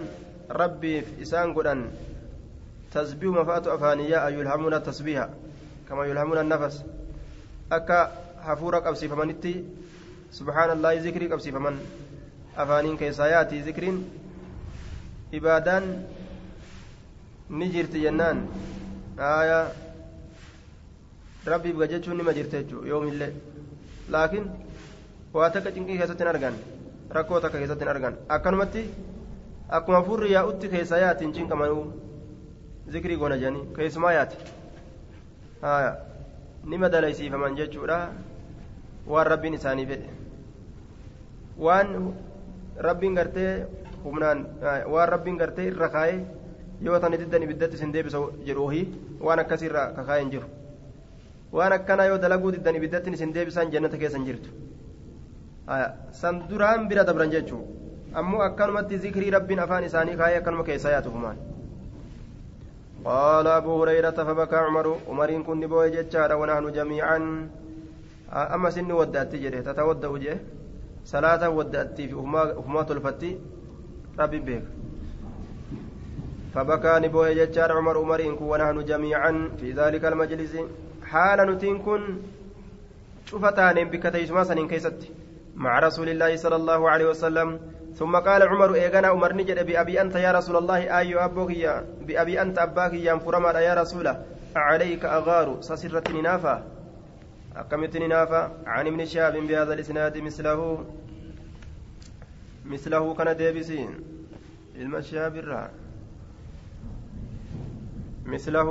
[0.49, 1.89] rabbiif isaan godhan.
[2.93, 5.29] Tasbiihu mafaatu afaaniyyaa yulhamuuna tasbiiha.
[5.89, 6.85] Kama yulhamuuna nafas.
[7.71, 8.11] Akka
[8.47, 9.53] hafuura qabsiifamanitti
[10.31, 11.77] subhaan allahi zikrii qabsiifaman
[12.57, 13.99] afaaniin keessaa yaati zikriin
[15.33, 15.85] ibaadaan
[17.51, 18.39] ni jirti jennaan
[19.19, 19.65] aayaa
[21.47, 23.33] rabbiif gajechuun nima jirte jechuu yoomillee
[24.17, 24.47] laakiin
[25.35, 26.55] waa takka cinqii keessatti hin argan
[27.19, 28.83] rakkoo takka keessatti hin argan akkanumatti
[29.79, 31.85] akkuma furri yaa'utti keessaa yaati hin cinqamanuu
[32.97, 34.13] zikrii goona jedhanii keessumaa
[39.15, 40.09] waan rabbiin isaanii fedhe
[41.67, 41.89] waan
[42.89, 43.53] rabbiin gartee
[44.05, 44.39] humnaan
[44.95, 46.19] waan rabbiin gartee irra kaa'ee
[46.89, 48.85] yoo tani diddan ibiddatti isin deebisa jedhu ohii
[49.29, 50.49] waan akkasirra kakaa'ee hin jiru
[51.59, 54.51] waan akkanaa yoo dalaguu diddan ibiddatti isin deebisan jannata keessa jirtu
[56.21, 57.63] san duraan bira dabran jechuu
[58.23, 61.39] ammoo akkanumatti zikrii rabbiin afaan isaanii kaayee akkanuma keessa yaatufumaan
[63.07, 67.19] قال أبو هريرة فبكى عمر عمر كن بوي جتشارا ونحن جميعا
[68.33, 70.39] أما سن ودأت جري تتودأ وجه
[71.05, 72.15] صلاة ودأت في
[72.59, 73.39] أفما تلفتي
[74.19, 74.63] ربي بيك.
[76.55, 80.57] فبكى نبوي جتشار عمر عمر ونحن جميعا في ذلك المجلس.
[81.05, 82.03] حال نتين كن
[83.27, 85.01] شفتان بك تيسما سنين كيست
[85.57, 87.61] مع رسول الله صلى الله عليه وسلم.
[87.95, 92.43] ثم قال عمر إيغانا عمر نجد بأبي أنت يا رسول الله أي أبوك يا بأبي
[92.43, 94.17] أنت أباك يا فرما يا رسول
[94.57, 96.76] عليك أغار سسرة نافا.
[97.57, 100.85] أكمت نافا عن ابن شهاب بهذا الإسناد مثله
[102.67, 103.91] مثله كان ديبسين.
[104.77, 105.71] المشهاب الرا.
[108.27, 108.69] مثله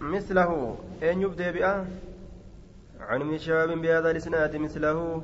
[0.00, 0.78] مثله.
[1.02, 1.86] أين يبدأ بأ.
[3.00, 5.22] عن ابن شهاب بهذا الإسناد مثله.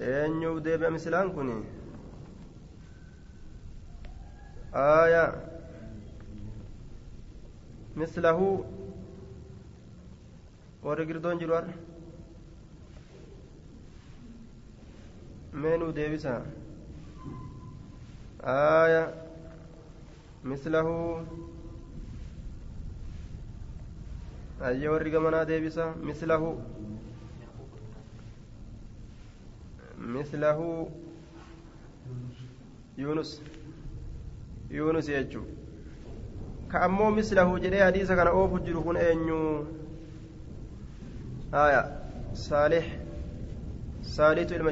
[0.00, 1.64] أين يبدأ بأ مثلان كني
[4.74, 5.34] آية.
[7.96, 8.64] مثله
[10.82, 11.64] ورقردون جلوار
[15.54, 16.46] مينو ديبسا
[18.44, 19.04] آية
[20.44, 20.88] مثله
[24.62, 26.42] أي ورق منا ديبسا مثله
[29.98, 30.88] مثله
[32.98, 33.42] يونس
[34.72, 35.44] yuunus jechuu
[36.68, 39.38] ka ammoo mislahu jedhee hadiisa kana oofu jiru kun eenyu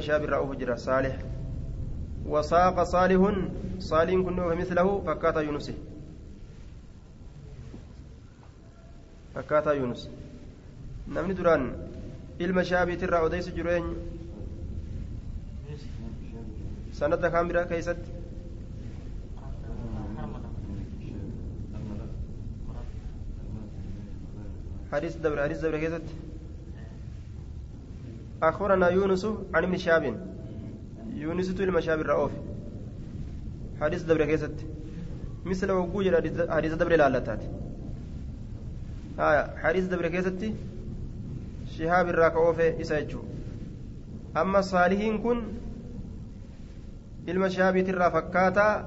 [0.07, 1.15] shaabirraa oofu jira saalix
[2.33, 3.37] wasaaqa saalihun
[3.89, 5.73] saaliin kun oofe mislahu fakkaataa yuunusi
[9.33, 10.01] fakkaataa yuunus
[11.17, 11.63] namni duraan
[12.47, 13.95] ilma shaabiitirraa odeysu jiru eenyu
[17.01, 18.09] sanada kaan bira keeysatti
[24.93, 26.07] حديث دبر حديث دبر كيست
[28.43, 30.03] أخبرنا يونس عن ابن شهاب
[31.13, 32.31] يونس تول مشاب الرؤوف
[33.81, 34.57] حديث دبر كيست
[35.45, 36.05] مثل وقوج
[36.49, 37.41] حديث دبر لالتات
[39.19, 40.53] آية حديث دبر كيست
[41.77, 43.19] شهاب الراكعوف إساجو
[44.37, 45.41] أما صالحين كن
[47.27, 48.83] ilma shahaabiitirraa fakkaataa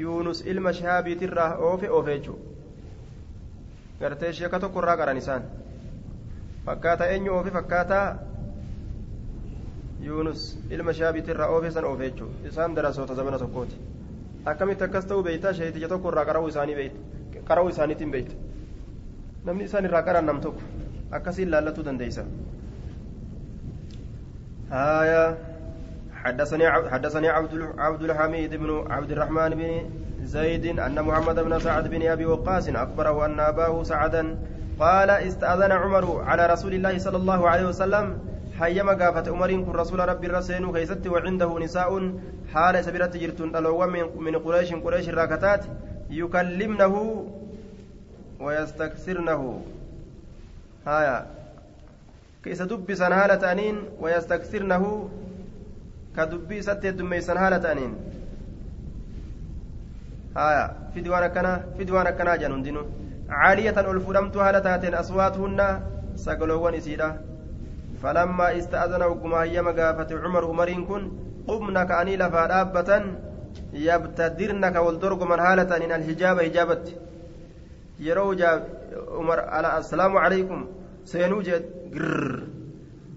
[0.00, 2.52] yuunus ilma shahaabiitirraa oofe oofe jechuudha
[4.00, 5.42] gartee sheeka tokko irraa qaran isaan
[6.68, 8.06] fakkaata eenyu oofe fakkaataa
[11.00, 13.76] shaabiit irraa oofe san oofe jechuudha isaan darasoota zamana tokkooti
[14.52, 16.98] akkamitti akkas ta'uu beeyta sheetija tokko irraa qara'uu isaanii beeyta
[17.48, 18.34] qara'uu isaaniitiin beeyta
[19.44, 20.62] namni isaan irraa qaran nam tokko
[21.10, 22.24] akkasiin laallatuu dandeeysa
[24.74, 25.36] هايا
[26.24, 29.90] حدثني حدثني عبد عبد الحميد بن عبد الرحمن بن
[30.24, 34.36] زيد أن محمد بن سعد بن أبي وقاص أخبره أن أباه سعدا
[34.80, 38.18] قال استأذن عمر على رسول الله صلى الله عليه وسلم
[38.58, 41.90] حيما قافت عمر كن رسول ربي الرسين كيست وعنده نساء
[42.52, 43.86] حال سبرت جرتون ألوى
[44.26, 45.62] من قريش قريش الراكتات
[46.10, 46.94] يكلمنه
[48.40, 49.42] ويستكثرنه
[50.86, 51.26] هايا
[52.44, 54.84] كيس دبي سنهالة أنين ويستكثرنه
[56.16, 57.92] كدبي ستة دمي سنهالة أنين
[60.36, 60.64] هايا
[60.94, 62.82] في ديوان كنا في ديوان كنا جنون دينو
[63.28, 65.60] عالية الفرمت هالتاتين أصواتهن
[66.16, 67.33] سقلوان إسيرا
[68.02, 71.02] فلما استأذن وكما هي مقافة عمر عمرين كن
[71.48, 72.90] قمنا كأني لفا دابة
[73.72, 76.86] يبتدرنك والدرق من هالة إن الحجاب هجابت
[78.00, 78.34] yeroo
[79.20, 80.60] umar ala assalaamu calaykum
[81.10, 81.60] seenuu jee
[81.94, 82.42] girr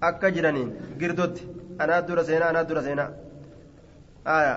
[0.08, 1.42] akka jiraniin girdotti
[1.82, 3.10] anaa dura seenaa anaa dura seenaa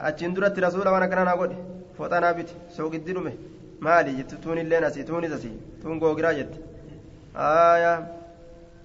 [0.10, 1.58] achiin duratti rasuula waan akkanaa naa godhe
[1.98, 3.34] fooxanaa biti soogiddii dhume
[3.86, 6.58] maali jetti tuun illeen asii tuunis asii tuun googiraa jette
[7.36, 8.21] آية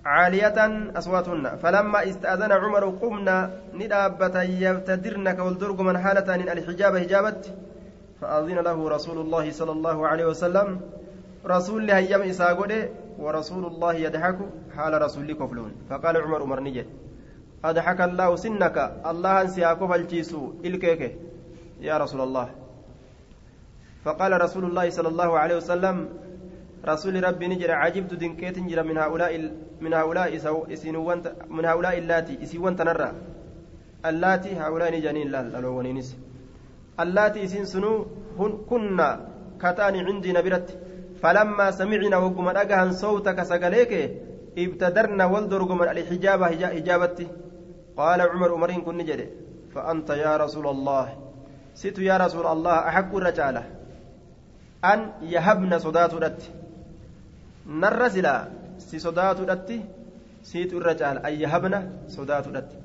[0.07, 0.59] عالية
[0.99, 1.57] أصواتهن.
[1.63, 3.37] فلما استأذن عمر قمنا
[3.75, 7.43] ندابة يبتدرن كولدرق من حالة الحجاب هجابت
[8.21, 10.69] فأذن له رسول الله صلى الله عليه وسلم.
[11.47, 12.73] رسول هيام إساقود
[13.19, 14.39] ورسول الله يضحك
[14.77, 15.73] حال رسول كفلون.
[15.91, 16.87] فقال عمر عمر نجد.
[17.65, 18.77] أضحك الله سنك.
[19.11, 21.03] الله أنسياكو فالجيسو إلكيك.
[21.81, 22.49] يا رسول الله.
[24.05, 25.97] فقال رسول الله صلى الله عليه وسلم
[26.89, 29.33] رسول ربي نجر عجبت دنكيت نجر من هؤلاء
[29.81, 30.31] من هؤلاء
[31.57, 33.11] من هؤلاء اللاتي إسيوان تنرى.
[34.07, 36.09] اللاتي هؤلاء نجانين لالونينس
[37.03, 38.07] اللاتي إسين سنو
[38.71, 39.09] كنا
[39.63, 40.69] كتاني عندي نبرت
[41.23, 43.93] فلما سمعنا وقم أجهن صوتك سقليك
[44.59, 46.47] ابتدرنا والدرقم الحجابة
[46.79, 47.27] إجابتي
[47.97, 49.27] قال عمر عمرين كن جري
[49.75, 51.07] فأنت يا رسول الله.
[51.75, 53.63] ست يا رسول الله أحق الرجالة.
[54.85, 56.13] أن يهبن صدات
[57.67, 58.47] narra silaa
[58.79, 59.81] si sodaatudhatti
[60.43, 61.21] siitu irra caala.
[61.29, 61.79] Ayyahabna
[62.17, 62.77] sodaatudhatti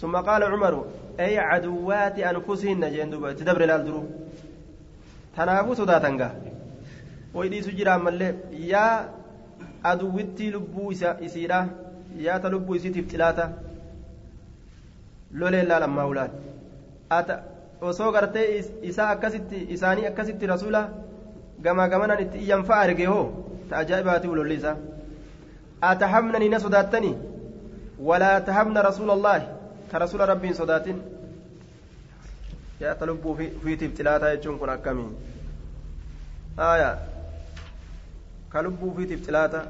[0.00, 0.80] summa qaala cumaru
[1.18, 4.06] ay caduwaati anfusihinna jeen duba itti dabre laal duruu.
[5.36, 6.32] Tanaafuu sodaatan gaa.
[7.34, 8.32] Way dhiisu jiraan mallee
[8.72, 9.08] yaa
[9.90, 10.92] aduwitti lubbuu
[11.26, 11.58] isiidha
[12.26, 13.44] yaa ta lubbuu isiitiif xilaata
[15.40, 16.30] loleen laal ammaa ulaan
[17.18, 17.34] ata
[17.80, 18.46] osoo gartee
[18.90, 20.80] isaa akkasitti isaanii akkasitti rasuula
[21.64, 23.26] gamaa gamanaan itti iyyanfaa arge hoo?
[23.68, 24.76] Ta ajaa'ibaati ulolli isaa
[25.90, 27.14] atahamnani na sodaattanii
[28.08, 29.46] walaa tahamna rasuula allaahi
[29.90, 30.98] ka rasuula rabbiin sodaatin
[32.80, 35.08] yaata lubbuu fiitiif xilaataa jechuun kun akkamii
[36.68, 36.96] aayaa
[38.52, 39.60] ka lubbuu fiitiif xilaata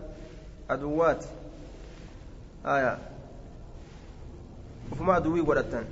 [0.68, 1.28] aduwwaati
[2.64, 2.96] aayaa
[4.92, 5.84] ufuma aduwwii godhattan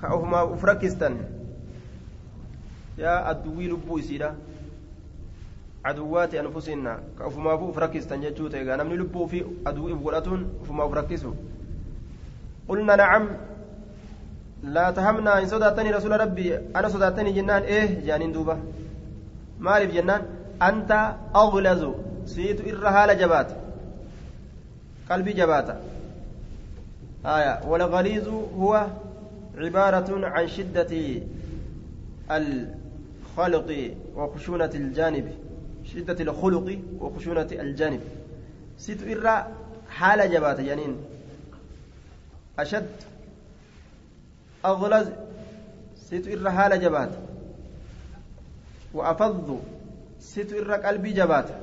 [0.00, 0.06] ka
[7.26, 11.34] ufumaafuu uf rakkistan jechuu ta'e namni lubbuu fi aduwwii uf godhatuun ufumaa uf rakkisu
[12.68, 13.28] قلنا نعم
[14.62, 18.60] لا تهمنا إن صداتني رسول ربي أنا صداتني جنان إيه جانين دوبا
[19.60, 20.22] مالف جنان
[20.62, 21.94] أنت أغلظ
[22.26, 23.50] سيت إرهال جبات
[25.10, 25.68] قلبي جبات
[27.26, 28.86] آية والغليظ هو
[29.58, 30.92] عبارة عن شدة
[32.30, 35.26] الخلق وخشونة الجانب
[35.94, 38.00] شدة الخلق وخشونة الجانب.
[38.78, 39.46] سيت إرى
[39.88, 40.96] حال جبات جنين.
[42.58, 42.96] أشد.
[44.64, 45.08] أغلظ
[46.10, 47.12] سيت إرى حال جبات.
[48.94, 49.60] وأفض.
[50.18, 51.54] situ irra qalbii jabaata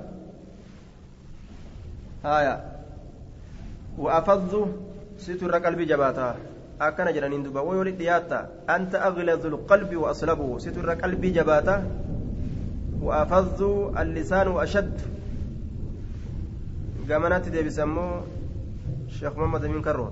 [2.24, 2.56] haya
[3.98, 4.54] وأفض.
[5.20, 6.36] ستر قلبي جباتا
[6.82, 7.62] أكن جرانين دوبا.
[7.62, 10.60] ويولي دياتا أنت أغلظ القلب وأصلبه.
[10.60, 11.76] ستر قلبي جباتا
[13.02, 13.62] وأفض
[13.98, 15.02] اللسان وأشد.
[17.10, 18.22] قامنات دي بسمو
[19.08, 20.10] الشيخ محمد من كرو.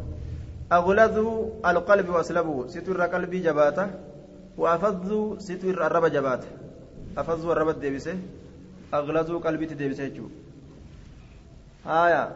[0.71, 1.17] أغلظ
[1.65, 3.85] القلب وأصلبه ستر قلبي جباتا
[4.57, 6.47] وأفض ستر الرب جباتا
[7.17, 8.17] أفض الرب ديبسه
[8.93, 10.25] أغلظوا قلبي تديبسه جو
[11.85, 12.35] آية.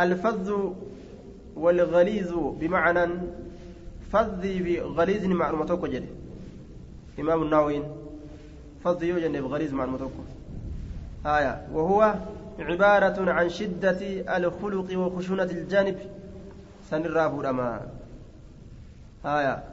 [0.00, 0.48] الفظ
[1.56, 3.04] والغليظ بمعنى
[4.12, 6.08] فظ بغليظ معلومة توكو جدي
[7.18, 7.82] إمام النووي
[8.84, 10.22] فظ يوجد بغليظ معلومة توكو
[11.26, 12.14] آية وهو
[12.58, 14.00] عبارة عن شدة
[14.36, 15.98] الخلق وخشونة الجانب
[16.90, 17.80] سنراب الأمان
[19.24, 19.64] آية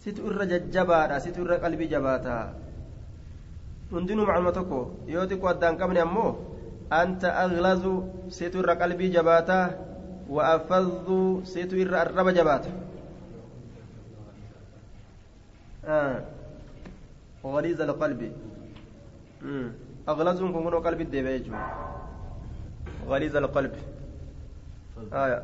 [0.00, 2.38] ست إر ججباتا ست إر قلبي جباتا
[3.90, 6.36] yoo xiqqoo addaan qabne ammoo
[6.90, 9.66] anta aglazu seetu irra qalbii jabaataa
[10.28, 12.70] wa afadhu seetu irra arraba jabaata
[17.44, 18.32] غليظ القلب.
[20.08, 21.44] أغلظهم كن قلب الدبيج
[23.06, 23.72] غليظ القلب.
[25.12, 25.42] آية.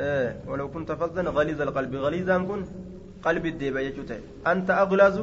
[0.00, 1.94] إيه ولو كنت فظا غليظ القلب.
[1.94, 2.64] غليظا كن
[3.24, 3.96] قلب الدبيج
[4.46, 5.16] أنت أغلظ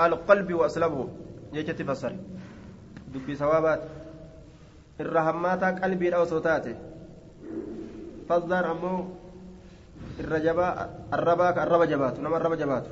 [0.00, 1.08] القلب وأسلبه
[1.52, 2.12] يجت فسر
[3.14, 3.82] دبي سوابات
[5.00, 6.76] الرحمات قلبي أو صوتاته
[8.28, 8.94] فالظاهر أمو
[10.20, 12.20] الرجبا الربا الربا جبات.
[12.20, 12.86] نما الربا جبات.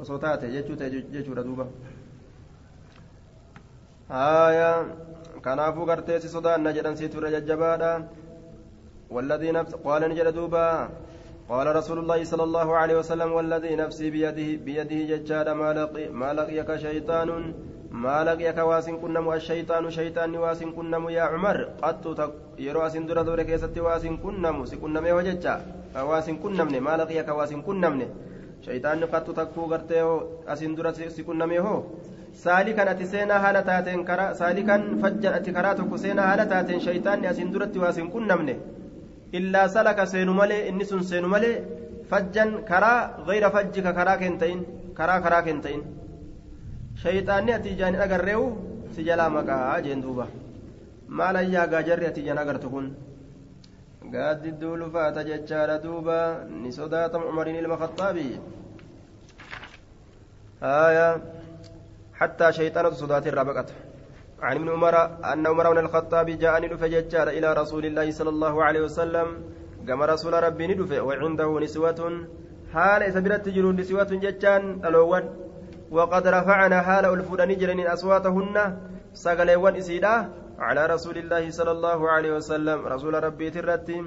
[0.00, 0.80] وصوتاته يجوت
[1.16, 1.66] يجوت دوبا
[4.10, 4.72] آية
[5.42, 7.90] kanaafuu gartee si sodaanna jedhan siitu irra jajjabaadha.
[9.10, 10.88] والذي نفس قال نجد دوبا
[11.48, 16.32] قال رسول الله صلى الله عليه وسلم والذي نفسي بيده بيده ججاد ما لقي ما
[16.32, 17.54] لقيك شيطان
[17.90, 23.42] ما لقيك واسن كنم الشيطان شيطان واسن كنم يا عمر قد يرو اسن در دور
[23.42, 25.54] كيست واسن كنم سكنم وججا
[26.08, 27.94] واسن كنم ما لقيك واسن كنم
[28.66, 30.00] شيطان قد تكو غرتي
[30.52, 30.86] اسن در
[31.16, 31.76] سكنم هو
[32.44, 37.26] saalikan ati seenaa haala taateen karaa saalikan fajjan ati karaa tokko seenaa haala taateen shaytaanni
[37.30, 38.54] asin duratti waa sin qunnamne
[39.38, 41.54] illaa salaka seenu malee inni sun seenu malee
[42.10, 44.60] fajjan karaa gayra fajjika karaa keen ta'in
[44.98, 45.82] karaa karaa keen ta'in
[47.02, 48.46] shayxaanni ati ijaan agarreewu
[48.94, 50.26] si jalaa maqaa jeen duuba
[51.18, 52.86] maal ayyaa gaajarri ati ijaan agartu kun
[54.12, 56.44] gaaddidduu lufaata jechaadha duuba.
[56.62, 58.40] Ni sodaatama umariin ilma khaxaabii
[60.62, 61.22] آية
[62.14, 63.66] حتى شيطانة صدات الرابقة
[64.42, 64.94] عن ابن عمر
[65.32, 69.26] أن عمر بن الخطاب جاءني فججار إلى رسول الله صلى الله عليه وسلم
[69.88, 72.00] كما رسول ربي ندف وعنده نسوة
[72.74, 75.24] حال إسبرت جرون نسوة ججان الأول
[75.90, 78.56] وقد رفعنا حال ألفون نجرن أصواتهن
[79.14, 80.14] سقليوان إسيدا
[80.58, 84.04] على رسول الله صلى الله عليه وسلم رسول ربي ترتي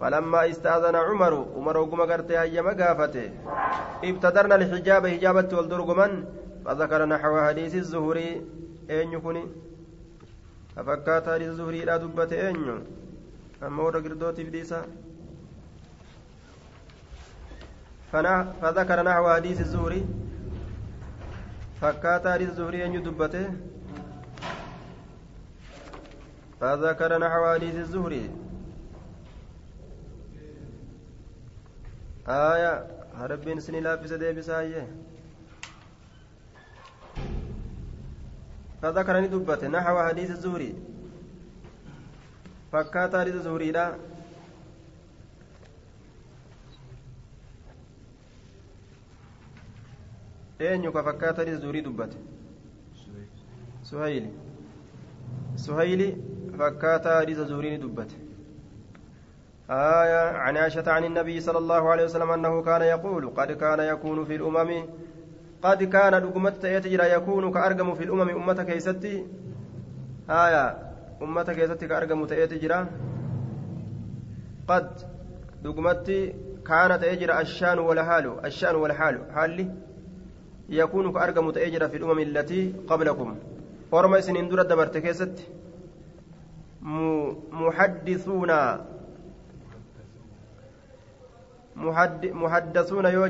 [0.00, 3.30] فلما استأذن عمر عمر وقم قرتي أيما قافته
[4.04, 6.12] ابتدرنا الحجاب حجابة والدرقمن
[6.64, 8.28] فذكر نحو حديث الزهري
[8.90, 9.44] أين يكوني؟
[10.76, 12.84] ففكات حديث الزهري لا دبت أين؟
[13.62, 14.80] أما ورا قردوتي بديسا
[18.12, 20.02] فذكر نحو حديث الزهري
[21.80, 23.46] فكات حديث الزهري أين دبته
[26.60, 28.30] فذكر نحو حديث الزهري.
[32.28, 32.72] آية
[33.20, 34.86] ربين سني لابس ديبسا
[38.82, 40.74] فذكرني دبته نحو حديث الزهري.
[42.72, 43.94] فكات حديث الزهري لا.
[50.58, 52.16] eenyu ka fakkaatani zuurii dubbate
[53.82, 54.30] suhayli
[55.56, 56.16] suhayli
[56.58, 58.14] hadiisa zuurii ni dubbate
[59.70, 64.24] آية عن عائشة عن النبي صلى الله عليه وسلم أنه كان يقول قد كان يكون
[64.24, 64.84] في الأمم
[65.62, 69.26] قد كان دقمت يتجرى يكون كأرقم في الأمم أمة كيستي.
[70.30, 70.78] آية
[71.22, 72.86] أمة كيستي كأرقم تيتجرى
[74.68, 74.90] قد
[75.64, 76.06] دقمت
[76.66, 79.68] كانت يجرى الشان والحال الشان والحال حالي
[80.68, 83.36] يكون كأرقم تيجرى في الأمم التي قبلكم.
[83.92, 85.44] ورمى سنين دور دبرت كيستي.
[86.84, 88.50] محدثون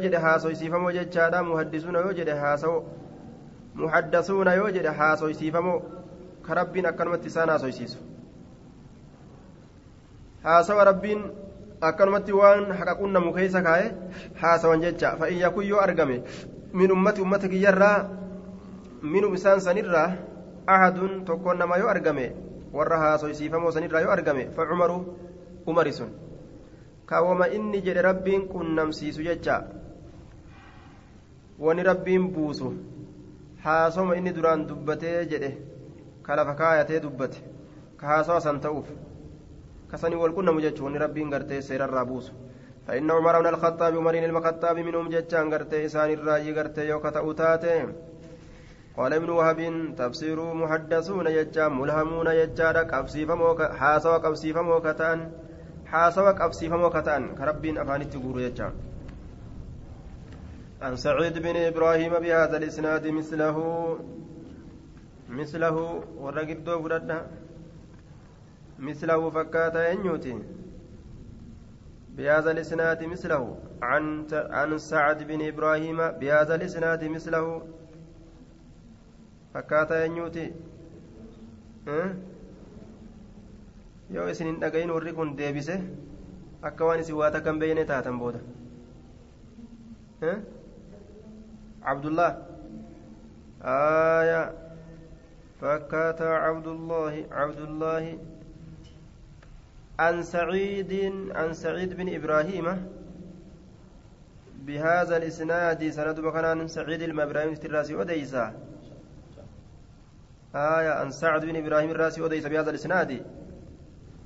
[0.05, 2.78] jedhe haasoysiifamoo jechaadha muhaddisuuna yoo jedhe haasawo
[3.82, 5.78] muhaddasuuna yoo jedhe haasoysiifamoo
[6.46, 7.98] ka rabbiin akkanumatti isaan haasoysiisu
[10.42, 11.22] haasawa rabbiin
[11.80, 13.86] akkanumatti waan haqa qunnamu keeysa kaa'e
[14.42, 16.16] haasawan jecha fa'in yakun yoo argame
[16.82, 17.98] min ummati ummata kiyyarraa
[19.14, 20.09] minum isaan sanirraa
[20.66, 22.26] ahadun tokkoon nama yoo argame
[22.77, 24.99] warra haasoysiifamoo sanirraa yoo argame fa cumaru
[25.72, 26.11] umari sun
[27.12, 29.57] kaawwama inni jedhe rabbiin qunnamsiisu jecha
[31.66, 32.70] wani rabbiin buusu
[33.64, 35.51] haasoma inni duraan dubbatee jedhe
[36.22, 37.39] ka lafa kaayatee dubbate
[38.01, 38.89] ka haasawa san ta'uuf
[39.91, 42.33] kasanii wal qunnamu jechuun wani rabbiin gartee seerarraa buusu
[42.87, 47.87] فإن عمر بن الخطاب عمر المخطاب منهم جتان غرتي إسان الرأي غرتي يوكا تأوتاتي
[48.97, 49.61] قال ابن وهب
[49.99, 52.68] تفسير محدثون يجا ملهمون يجا
[53.78, 55.30] حاسوا قبسي فموك تان
[55.95, 58.72] حاسوا قبسيفمو كتان كربين أفانيت غورو يجا.
[60.82, 63.59] عن سعيد بن إبراهيم بهذا الإسناد مثله
[65.28, 65.76] مثله
[66.22, 67.26] ورقد فردا
[68.78, 70.34] مثله فكاتا ينيوتي.
[72.16, 77.62] بهذا الإسناد مثله عن عن سعد بن إبراهيم بهذا الإسناد مثله
[80.05, 80.52] ينيوتي
[81.88, 82.14] أه؟
[84.14, 85.76] yoo isin hin dhagayin warri kun deebise
[86.62, 88.40] akka waan isin waa takka hin beeyne taatan booda
[91.86, 92.30] cabdullah
[93.74, 94.42] aya
[95.61, 98.14] fakkaataa cabdullaahi cabdullaahi
[99.94, 100.92] عن سعيد
[101.38, 102.66] عن سعيد بن إبراهيم
[104.66, 108.64] بهذا الإسناد سند بكنان سعيد المبراهيم الراسي وديسا
[110.55, 113.26] آية عن سعد بن إبراهيم الراسي وديسا بهذا الإسناد.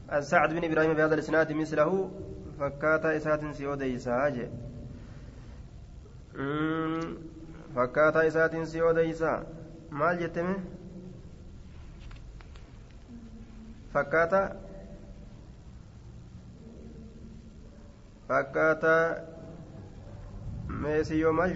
[0.09, 2.11] عن سعد بن إبراهيم بهذا الإسناد مثله
[2.61, 4.49] فكاتا إسات سيودي ساجي
[7.75, 9.47] فكاتا إسات سيودي سا
[9.91, 10.55] maal jetteme
[13.93, 14.41] fakkaata
[18.29, 18.95] fakkaata
[20.83, 21.55] meesiyyoo maal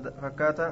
[0.00, 0.68] fakkaata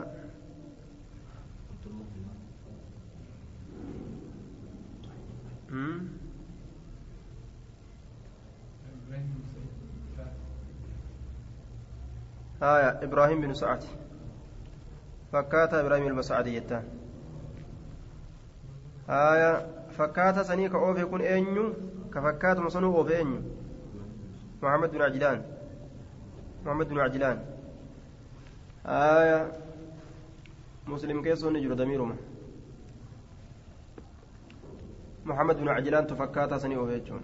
[12.63, 13.85] آية إبراهيم بن سعد.
[15.33, 16.85] فكاتا إبراهيم المسعدي يتان
[19.09, 19.67] آية
[19.99, 21.73] فكاتا سنيك أوفي يكون أنيو
[22.15, 23.41] كفكاتا مصنوع أوفي أنيو.
[24.63, 25.43] محمد بن عجلان.
[26.65, 27.54] محمد بن عجلان.
[28.86, 29.52] آية
[30.88, 32.16] مسلم كيسو نجر دميرهم
[35.26, 37.22] محمد بن عجلان تفكاتا سني أوفيتشون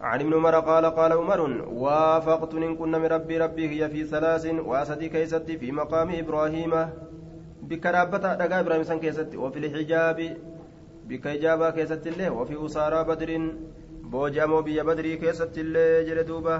[0.00, 1.40] عن ابن عمر قال قال عمر
[1.84, 6.72] وافقت إن كنا من ربي ربي هي في ثلاث واسدي كيست في مقام إبراهيم
[7.62, 10.18] بكرابة دقا إبراهيم سن كيست وفي الحجاب
[11.08, 13.30] بكيجابا كيست الله وفي أسارى بدر
[14.10, 16.56] بوجامو بيا بدري كيست الله جلدوبة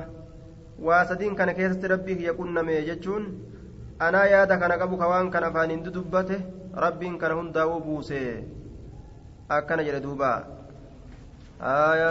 [0.87, 3.23] واسدين كان كيست ربي هي كنا ميجتشون
[4.06, 6.38] anaa yaada kana qabu ka waan kan afaaniin dudubbate
[6.86, 8.20] rabbiin kana hundaa'uu buuse
[9.58, 10.32] akkana jedhe duuba
[11.74, 12.10] aya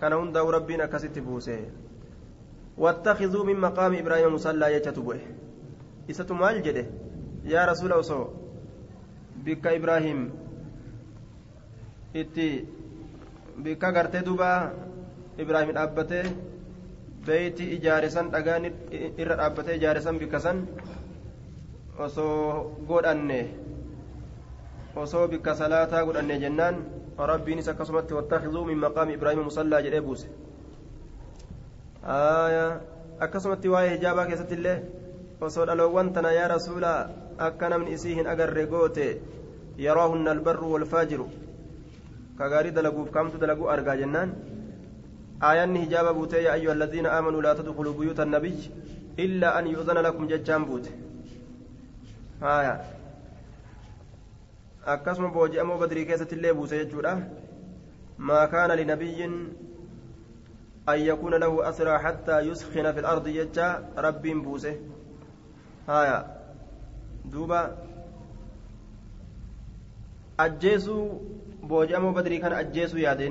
[0.00, 1.58] kana hundaa'uu rabbiin akkasitti buuse
[2.78, 5.18] واتخذوا من مقام إبراهيم مصلى يجتبه
[6.10, 6.86] إساتو مال جده
[7.54, 8.20] يا رسول الله
[9.42, 10.20] بك إبراهيم
[12.16, 12.48] إتي
[13.64, 14.52] بك غرت دوبا
[15.42, 16.22] إبراهيم أبته
[17.28, 18.64] beeyti ijaarisan dhagaan
[19.20, 20.56] irra dhaabbatee ijaarisan bikkasan
[21.98, 23.38] osoo godhanne
[24.96, 26.76] osoo bikka salaataa godhanne jennaan
[27.30, 30.28] rabbiinis akkasumatti wattakizuu min maqaami ibraahima musallaa jedhee buuse
[33.26, 34.76] akkasumatti waa'ee hijaabaa keessatti illee
[35.48, 36.92] osoo dhaloowwan tana yaa rasuula
[37.48, 39.08] akka namni isii hin agarre goote
[39.86, 41.26] yeroahunna albarru walfaajiru
[42.38, 44.38] ka gaarii dalaguuf kamtu dalaguu argaa jennaan
[45.42, 48.58] آيان هجاب بوتي يا أيها الذين آمنوا لا تدخلوا بيوت النبي
[49.18, 50.86] إلا أن يؤذن لكم ججان بوت
[52.40, 52.74] haya
[54.94, 57.12] akkasuma booji'amoo badrii keessatti illee buuse jechuudha.
[58.18, 59.34] Maa kaana linabiyyin
[60.92, 63.66] an yakuuna lahu asraa hattaa yuskina fi lardi jecha
[64.06, 64.72] rabbiin buuse.
[65.86, 66.24] Haya
[67.32, 67.60] duuba.
[70.38, 71.02] Ajjeesuu
[71.72, 73.28] booji'amoo badrii kana ajjeesuu yaade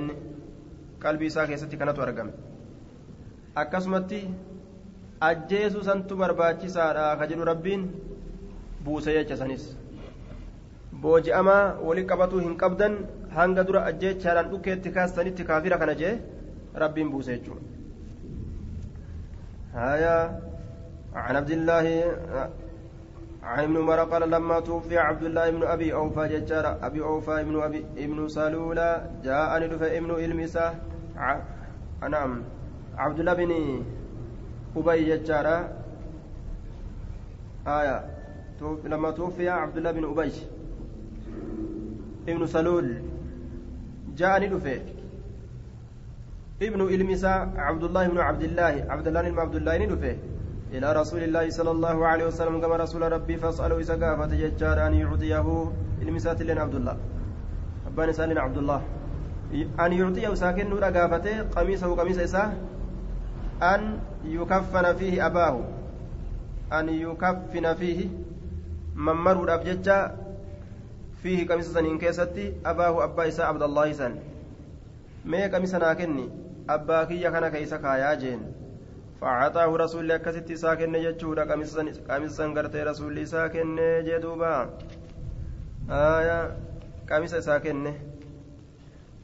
[0.98, 2.32] qalbii isaa keessatti kanatu argame.
[3.54, 4.20] Akkasumatti
[5.30, 7.88] ajjeesuu santu barbaachisaadha ka jedhu rabbiin.
[8.88, 9.64] Buuse jecha sanis
[11.06, 13.00] booji'amaa wali qabatuu hin qabdan
[13.38, 16.14] hanga dura ajjeechaadhaan dhukkeetti kaastanitti kaafira kana jee
[16.84, 17.64] rabbiin buuse jechuudha
[19.74, 20.40] هايا
[21.14, 21.86] عن عبد الله
[23.42, 27.62] عن ابن عمر قال لما توفي عبد الله بن ابي اوفى ججار ابي اوفى ابن
[27.62, 30.74] ابي ابن سلولة جاءني دفع ابن المسا
[32.10, 32.42] نعم
[32.98, 33.52] عبد الله بن
[34.76, 35.28] ابي
[38.84, 40.32] لما توفي عبد الله بن ابي
[42.28, 43.02] ابن سلول
[44.16, 44.76] جاءني دفع
[46.62, 50.14] ابن المسا عبد الله بن عبد الله عبد الله بن عبد الله دفع
[50.72, 54.94] إلى رسول الله صلى الله عليه وسلم كما رسول ربي فاسأله إذا قافت ججار أن
[54.94, 56.96] يعطيه المسات لنا عبد الله.
[57.86, 58.82] أبان سالنا عبد الله.
[59.80, 62.52] أن يعطيه ساكن نور قافته قميصه قميص إساه
[63.62, 65.60] أن يكفن فيه أباه.
[66.72, 68.08] أن يكفن فيه
[68.98, 69.88] ممر الأبجج
[71.22, 74.14] فيه قميص سنين كيستي أباه أبا إساء عبد الله سن
[75.30, 76.26] مي قميص ناكني
[76.70, 78.40] أبا كي كان كيسا كايا جين
[79.20, 81.44] فعطاه رسول الله كست ساكن جتشورا
[82.10, 83.76] قميصا غرتي رسول الله ساكن
[84.06, 84.54] جدوبا
[85.90, 86.38] آية
[87.10, 87.94] قميص ساكن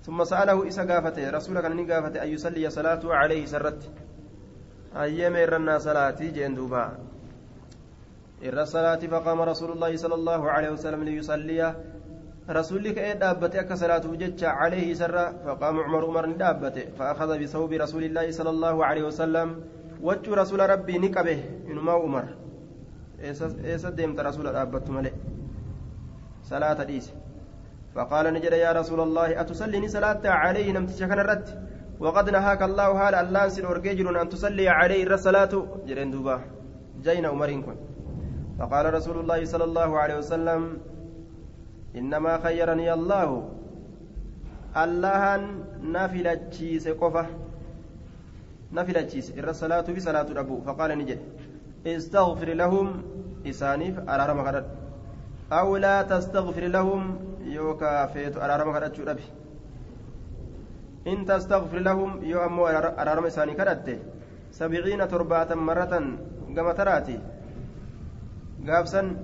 [0.04, 3.80] ثم سأله إسا قافته رسول كان قافته أن يصلي صلاته عليه سرت
[4.96, 6.84] أيام إرنا صلاتي جندوبا
[8.45, 11.61] إر الصلاة فقام رسول الله صلى الله عليه وسلم ليصلي.
[12.51, 15.16] رسولي كأي دابته صلاته جتش عليه سر
[15.47, 19.49] فقام عمر عمر دابته فأخذ بثوب رسول الله صلى الله عليه وسلم.
[20.05, 21.34] rasuula rabbii ni qabe
[21.70, 22.24] inumaa umar
[23.22, 25.14] eessa deemta rasuula dhaabbattu malee
[26.42, 27.12] salaata dhiise
[27.95, 31.47] فقال نجد يا رسول الله أتصلي صلاة عليه؟ نمتش كان الرد
[32.01, 35.53] وقد نهاك الله هذا الله سن أن تصلي عليه الصلاة
[35.86, 36.40] جرين دوبا.
[37.03, 37.93] جينا عمرين كن.
[38.59, 40.78] فقال رسول الله صلى الله عليه وسلم
[41.96, 43.48] إنما خيرني الله.
[44.76, 45.22] الله
[45.82, 47.26] نافلة شيس قفة.
[48.72, 51.20] نفلتشيس إر الصلاة بصلاة أبو فقال نجد.
[51.86, 53.02] استغفر لهم.
[53.46, 54.66] إسانيف أرارم غرد.
[55.52, 57.02] أو لا تستغفر لهم.
[57.44, 59.26] يوكا فيت أرارم غرد شربي
[61.07, 62.24] إن تستغفر لهم.
[62.24, 62.66] يو أمو
[63.02, 63.98] أرارم إساني كرد.
[64.50, 65.94] سبعين تربة مرة.
[66.57, 66.72] كما
[68.68, 69.16] قابسا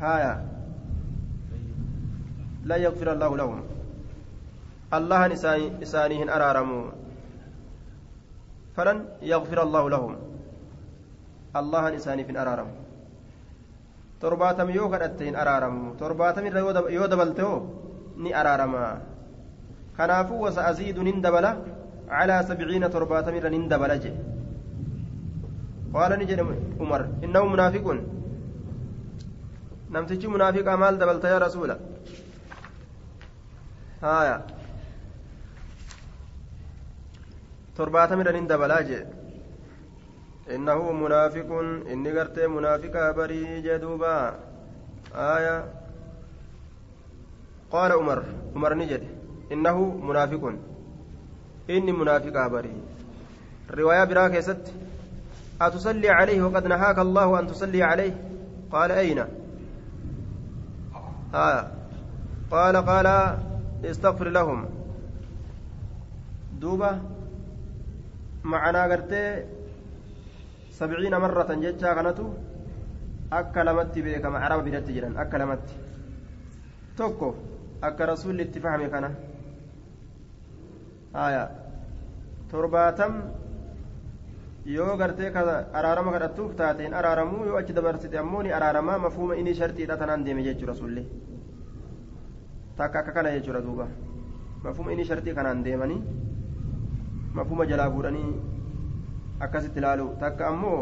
[0.00, 0.46] هايا
[2.64, 3.72] لا يغفر الله لهم
[4.92, 6.92] allahan isaanii hin araaramu
[8.76, 8.98] falan
[9.32, 10.12] yagfir allahu lahum
[11.60, 12.74] allahan isaaniif hin araaramu
[14.24, 16.60] torbaatam yoo kadhatte hin araaramu torbaatam irra
[16.96, 17.60] yoo dabalte hoo
[18.24, 18.82] ni araarama
[19.96, 21.52] kanaafuu wasa aziidun hin dabala
[22.12, 24.31] calaa sabciina torbaatam irra nin dabala jedhe
[26.30, 26.42] jedhe
[26.80, 27.98] umar innahu munaafiqun
[29.90, 31.76] namtichi munaafiqaa maal dabalta yaa rasuula
[34.00, 34.36] haya
[37.76, 39.02] torbaatamidhan hin dabalaa jee
[40.56, 44.12] innahu munaafiqun inni gartee munaafiqaa barii jee duuba
[45.26, 45.54] aya
[47.72, 48.18] qaala umar
[48.56, 49.08] umar ni jedhe
[49.56, 50.56] innahu munaafiqun
[51.76, 52.80] inni munaafiqaa barii
[53.80, 54.72] riwaayaa biraa keessatti
[55.60, 58.14] أتصلي عليه وقد نهاك الله أن تصلي عليه
[58.72, 59.24] قال أين
[61.34, 61.70] آه
[62.50, 63.06] قال قال
[63.84, 64.68] استغفر لهم
[66.60, 66.98] دوبة
[68.44, 69.44] معنا قرتي
[70.70, 72.26] سبعين مرة جتشا كانتو
[73.32, 75.74] akka lamatti beekama araba biratti jedhan akka lamatti
[76.96, 77.28] tokko
[77.80, 79.08] akka rasuulli itti fahame kana
[81.16, 81.44] haya
[82.50, 83.12] torbaatam
[84.64, 85.30] yoo gartee
[85.78, 90.24] araarama kadhattuuf taate hin araaramuu yoo achi dabarsite ammoo ni araaramaa mafuuma inni shartiidha tanaan
[90.26, 91.04] deeme jechuudha sullee
[92.76, 93.86] takka akka kana jechuudha duuba
[94.64, 96.00] mafuuma inni shartii kanaan deemanii
[97.40, 98.30] mafuuma jalaa fuudhanii
[99.46, 100.80] akkasitti ilaalu takka ammoo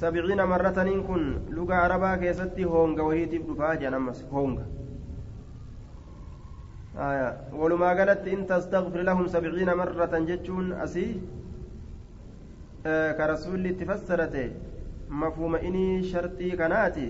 [0.00, 1.22] sabciina marrataniin kun
[1.56, 4.64] luga arabaa keessatti hoonga wahiitiif dhufaa jedhan ammas hoonga
[7.60, 11.10] walumaa galatti in tastagfir lahum sabciina marratan jechuun asii
[12.82, 14.44] ka rasuulli itti fassarate
[15.22, 17.06] mafuuma inii sharxii kanaati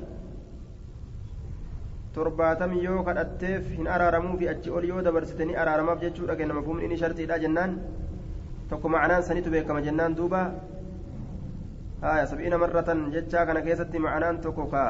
[2.14, 6.98] torbaatam yoo kadhatteef hin araaramuufi achi ol yoo dabarsite ni araaramaaf jechuudha kenna mafuumni inii
[7.02, 7.76] sharxiidha jennaan
[8.70, 10.40] tokko macnaan sanitu beekama jennaan duuba
[12.02, 14.82] haya sab'iina marratan jechaa kana keessatti ma'anaan tokko ka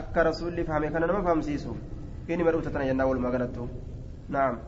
[0.00, 1.72] akka rasuulli fahame kana nama fahamsiisu
[2.28, 3.68] inni madhuuta tana jennaa walumaa galattu
[4.36, 4.58] naam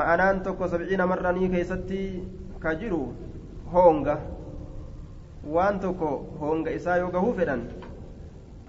[0.00, 2.00] ma'anaan tokko sab'iina marranii keessatti
[2.64, 3.00] ka jiru
[3.72, 4.14] hoonga
[5.54, 6.08] waan tokko
[6.40, 7.62] hoonga isaa yoo gahuu fedhan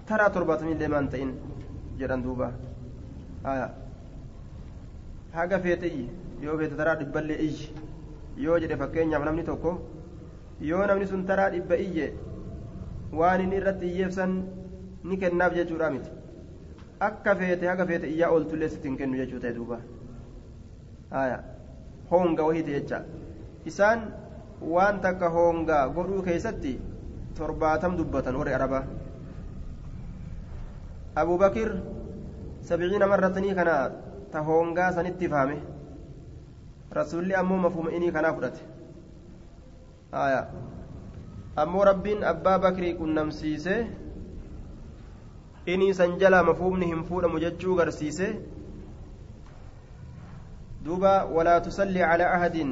[0.08, 1.30] taraa torbaatamillee maan ta'in
[2.00, 2.48] jedhan duuba
[5.36, 5.88] haga feete
[6.44, 7.66] yoo feete taraa dhibballee iyyi
[8.44, 9.72] yoo jedhe fakkeenyaaf namni tokko
[10.70, 12.06] yoo namni sun taraa dhibba iyye
[13.20, 14.32] waan inni irratti iyyeefsan
[15.10, 16.10] ni kennaaf jechuudha miti
[17.08, 19.78] akka feete haga feete iyyaa ooltullee sitti kennu jechuu ta'e duuba
[22.10, 22.98] hoonga wahiite jecha
[23.72, 24.00] isaan
[24.60, 26.72] waan takka hoongaa godhuu keeysatti
[27.38, 28.84] torbaatam dubbatan warri arabaa
[31.16, 31.70] abuu bakir
[32.68, 33.76] sabciina marratanii kana
[34.32, 35.56] ta hoongaa sanitti fahame
[37.00, 38.62] rasuulli ammoo mafuma inii kanaa fudhate
[41.64, 43.76] ammoo rabbiin abbaa bakrii qunnamsiise
[45.74, 48.28] inii san jalaa mafuumni hin fuudhamu jechuu garsiise
[50.84, 52.70] duuba walaa tusalli calaa ahadin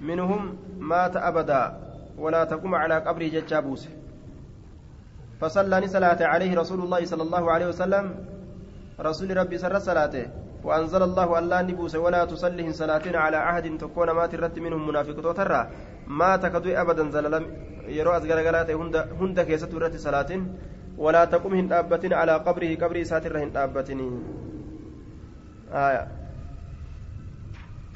[0.00, 1.72] maata abadaa
[2.18, 3.88] walaa taqum calaa qabrii jechaa buuse
[5.38, 8.04] فصلى صلاة عليه رسول الله صلى الله عليه وسلم.
[8.98, 10.26] رسول ربي سر صلاته.
[10.66, 15.70] وأنزل الله ألا نبوس ولا تصلي صلاتين على عهد تكون ما ترت منهم منافق ترى
[16.10, 17.44] ما تكدوا أبدا زللم
[17.86, 20.58] يرو أزغر غلات هند هند كيست رت صلاتين.
[20.98, 21.70] ولا تقم هن
[22.12, 23.54] على قبره قبره ساتر هن
[25.70, 26.17] آية.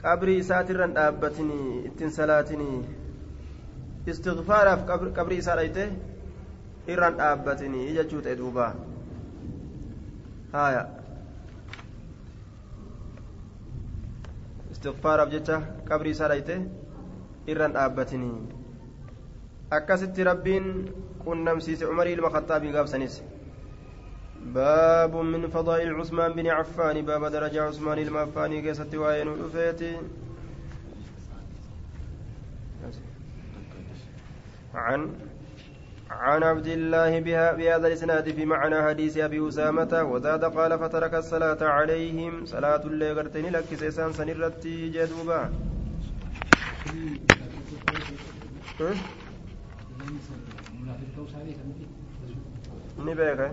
[0.02, 2.68] Qabrii isaatirran dhaabbatini ittiin salaatini
[4.14, 4.80] istighfaaraaf
[5.18, 5.84] qabrii isaa dhayte
[6.94, 8.66] irran dhaabbatini jechuu ta'e duuba
[10.54, 10.82] haya
[14.72, 16.56] istighfaaraaf jecha qabrii isaa dhayte
[17.54, 18.32] irran dhaabbatini
[19.78, 20.66] akkasitti rabbiin
[21.24, 23.22] qunnamsiise umarii ilma khaxaabii gaabsanis
[24.44, 29.96] باب من فضائل عثمان بن عفان باب درجة عثمان المعفاني كيست وين ودفيتي
[34.74, 35.10] عن
[36.10, 41.62] عن عبد الله بها بهذا الإسناد في معنى حديث أبي أسامة وزاد قال فترك الصلاة
[41.62, 42.46] عليهم.
[42.46, 45.50] صلاة اللي غرتني لك سيسان سنرتي جدوبا.
[53.04, 53.48] ni beeka